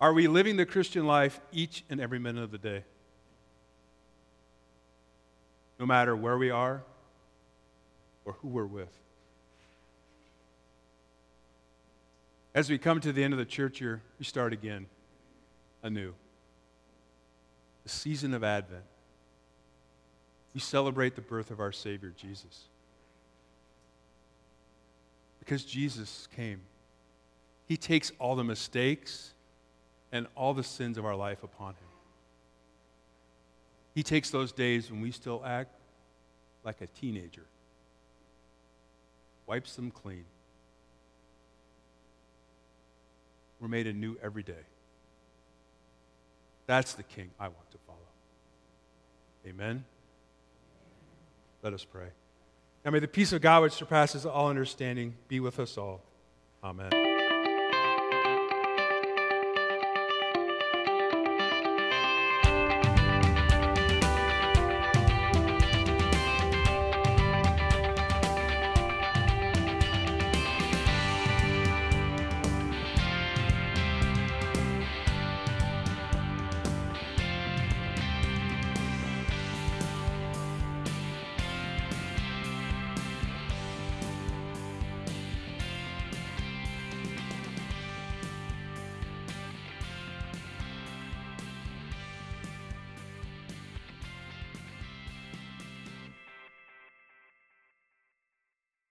Are 0.00 0.12
we 0.12 0.28
living 0.28 0.56
the 0.56 0.66
Christian 0.66 1.06
life 1.06 1.40
each 1.52 1.84
and 1.90 2.00
every 2.00 2.18
minute 2.18 2.42
of 2.42 2.50
the 2.50 2.58
day? 2.58 2.84
No 5.78 5.86
matter 5.86 6.14
where 6.14 6.36
we 6.36 6.50
are 6.50 6.82
or 8.24 8.34
who 8.34 8.48
we're 8.48 8.66
with. 8.66 8.96
As 12.54 12.68
we 12.68 12.78
come 12.78 13.00
to 13.00 13.12
the 13.12 13.22
end 13.22 13.32
of 13.32 13.38
the 13.38 13.44
church 13.44 13.80
year, 13.80 14.02
we 14.18 14.24
start 14.24 14.52
again. 14.52 14.86
anew. 15.82 16.14
The 17.84 17.88
season 17.88 18.34
of 18.34 18.44
Advent. 18.44 18.84
We 20.52 20.60
celebrate 20.60 21.14
the 21.14 21.22
birth 21.22 21.50
of 21.50 21.60
our 21.60 21.72
Savior, 21.72 22.12
Jesus. 22.16 22.64
Because 25.38 25.64
Jesus 25.64 26.28
came. 26.34 26.60
He 27.66 27.76
takes 27.76 28.10
all 28.18 28.34
the 28.34 28.44
mistakes 28.44 29.32
and 30.12 30.26
all 30.34 30.54
the 30.54 30.64
sins 30.64 30.98
of 30.98 31.06
our 31.06 31.14
life 31.14 31.44
upon 31.44 31.70
him. 31.70 31.88
He 33.94 34.02
takes 34.02 34.30
those 34.30 34.52
days 34.52 34.90
when 34.90 35.00
we 35.00 35.12
still 35.12 35.42
act 35.44 35.70
like 36.64 36.80
a 36.80 36.86
teenager, 36.86 37.44
wipes 39.50 39.74
them 39.74 39.90
clean. 39.90 40.24
We're 43.58 43.66
made 43.66 43.88
anew 43.88 44.16
every 44.22 44.44
day. 44.44 44.62
That's 46.68 46.92
the 46.92 47.02
king 47.02 47.30
I 47.40 47.48
want 47.48 47.68
to 47.72 47.78
follow. 47.84 47.98
Amen. 49.44 49.84
Let 51.64 51.72
us 51.72 51.84
pray. 51.84 52.10
Now 52.84 52.92
may 52.92 53.00
the 53.00 53.08
peace 53.08 53.32
of 53.32 53.42
God, 53.42 53.62
which 53.62 53.72
surpasses 53.72 54.24
all 54.24 54.48
understanding, 54.48 55.16
be 55.26 55.40
with 55.40 55.58
us 55.58 55.76
all. 55.76 56.00
Amen. 56.62 57.09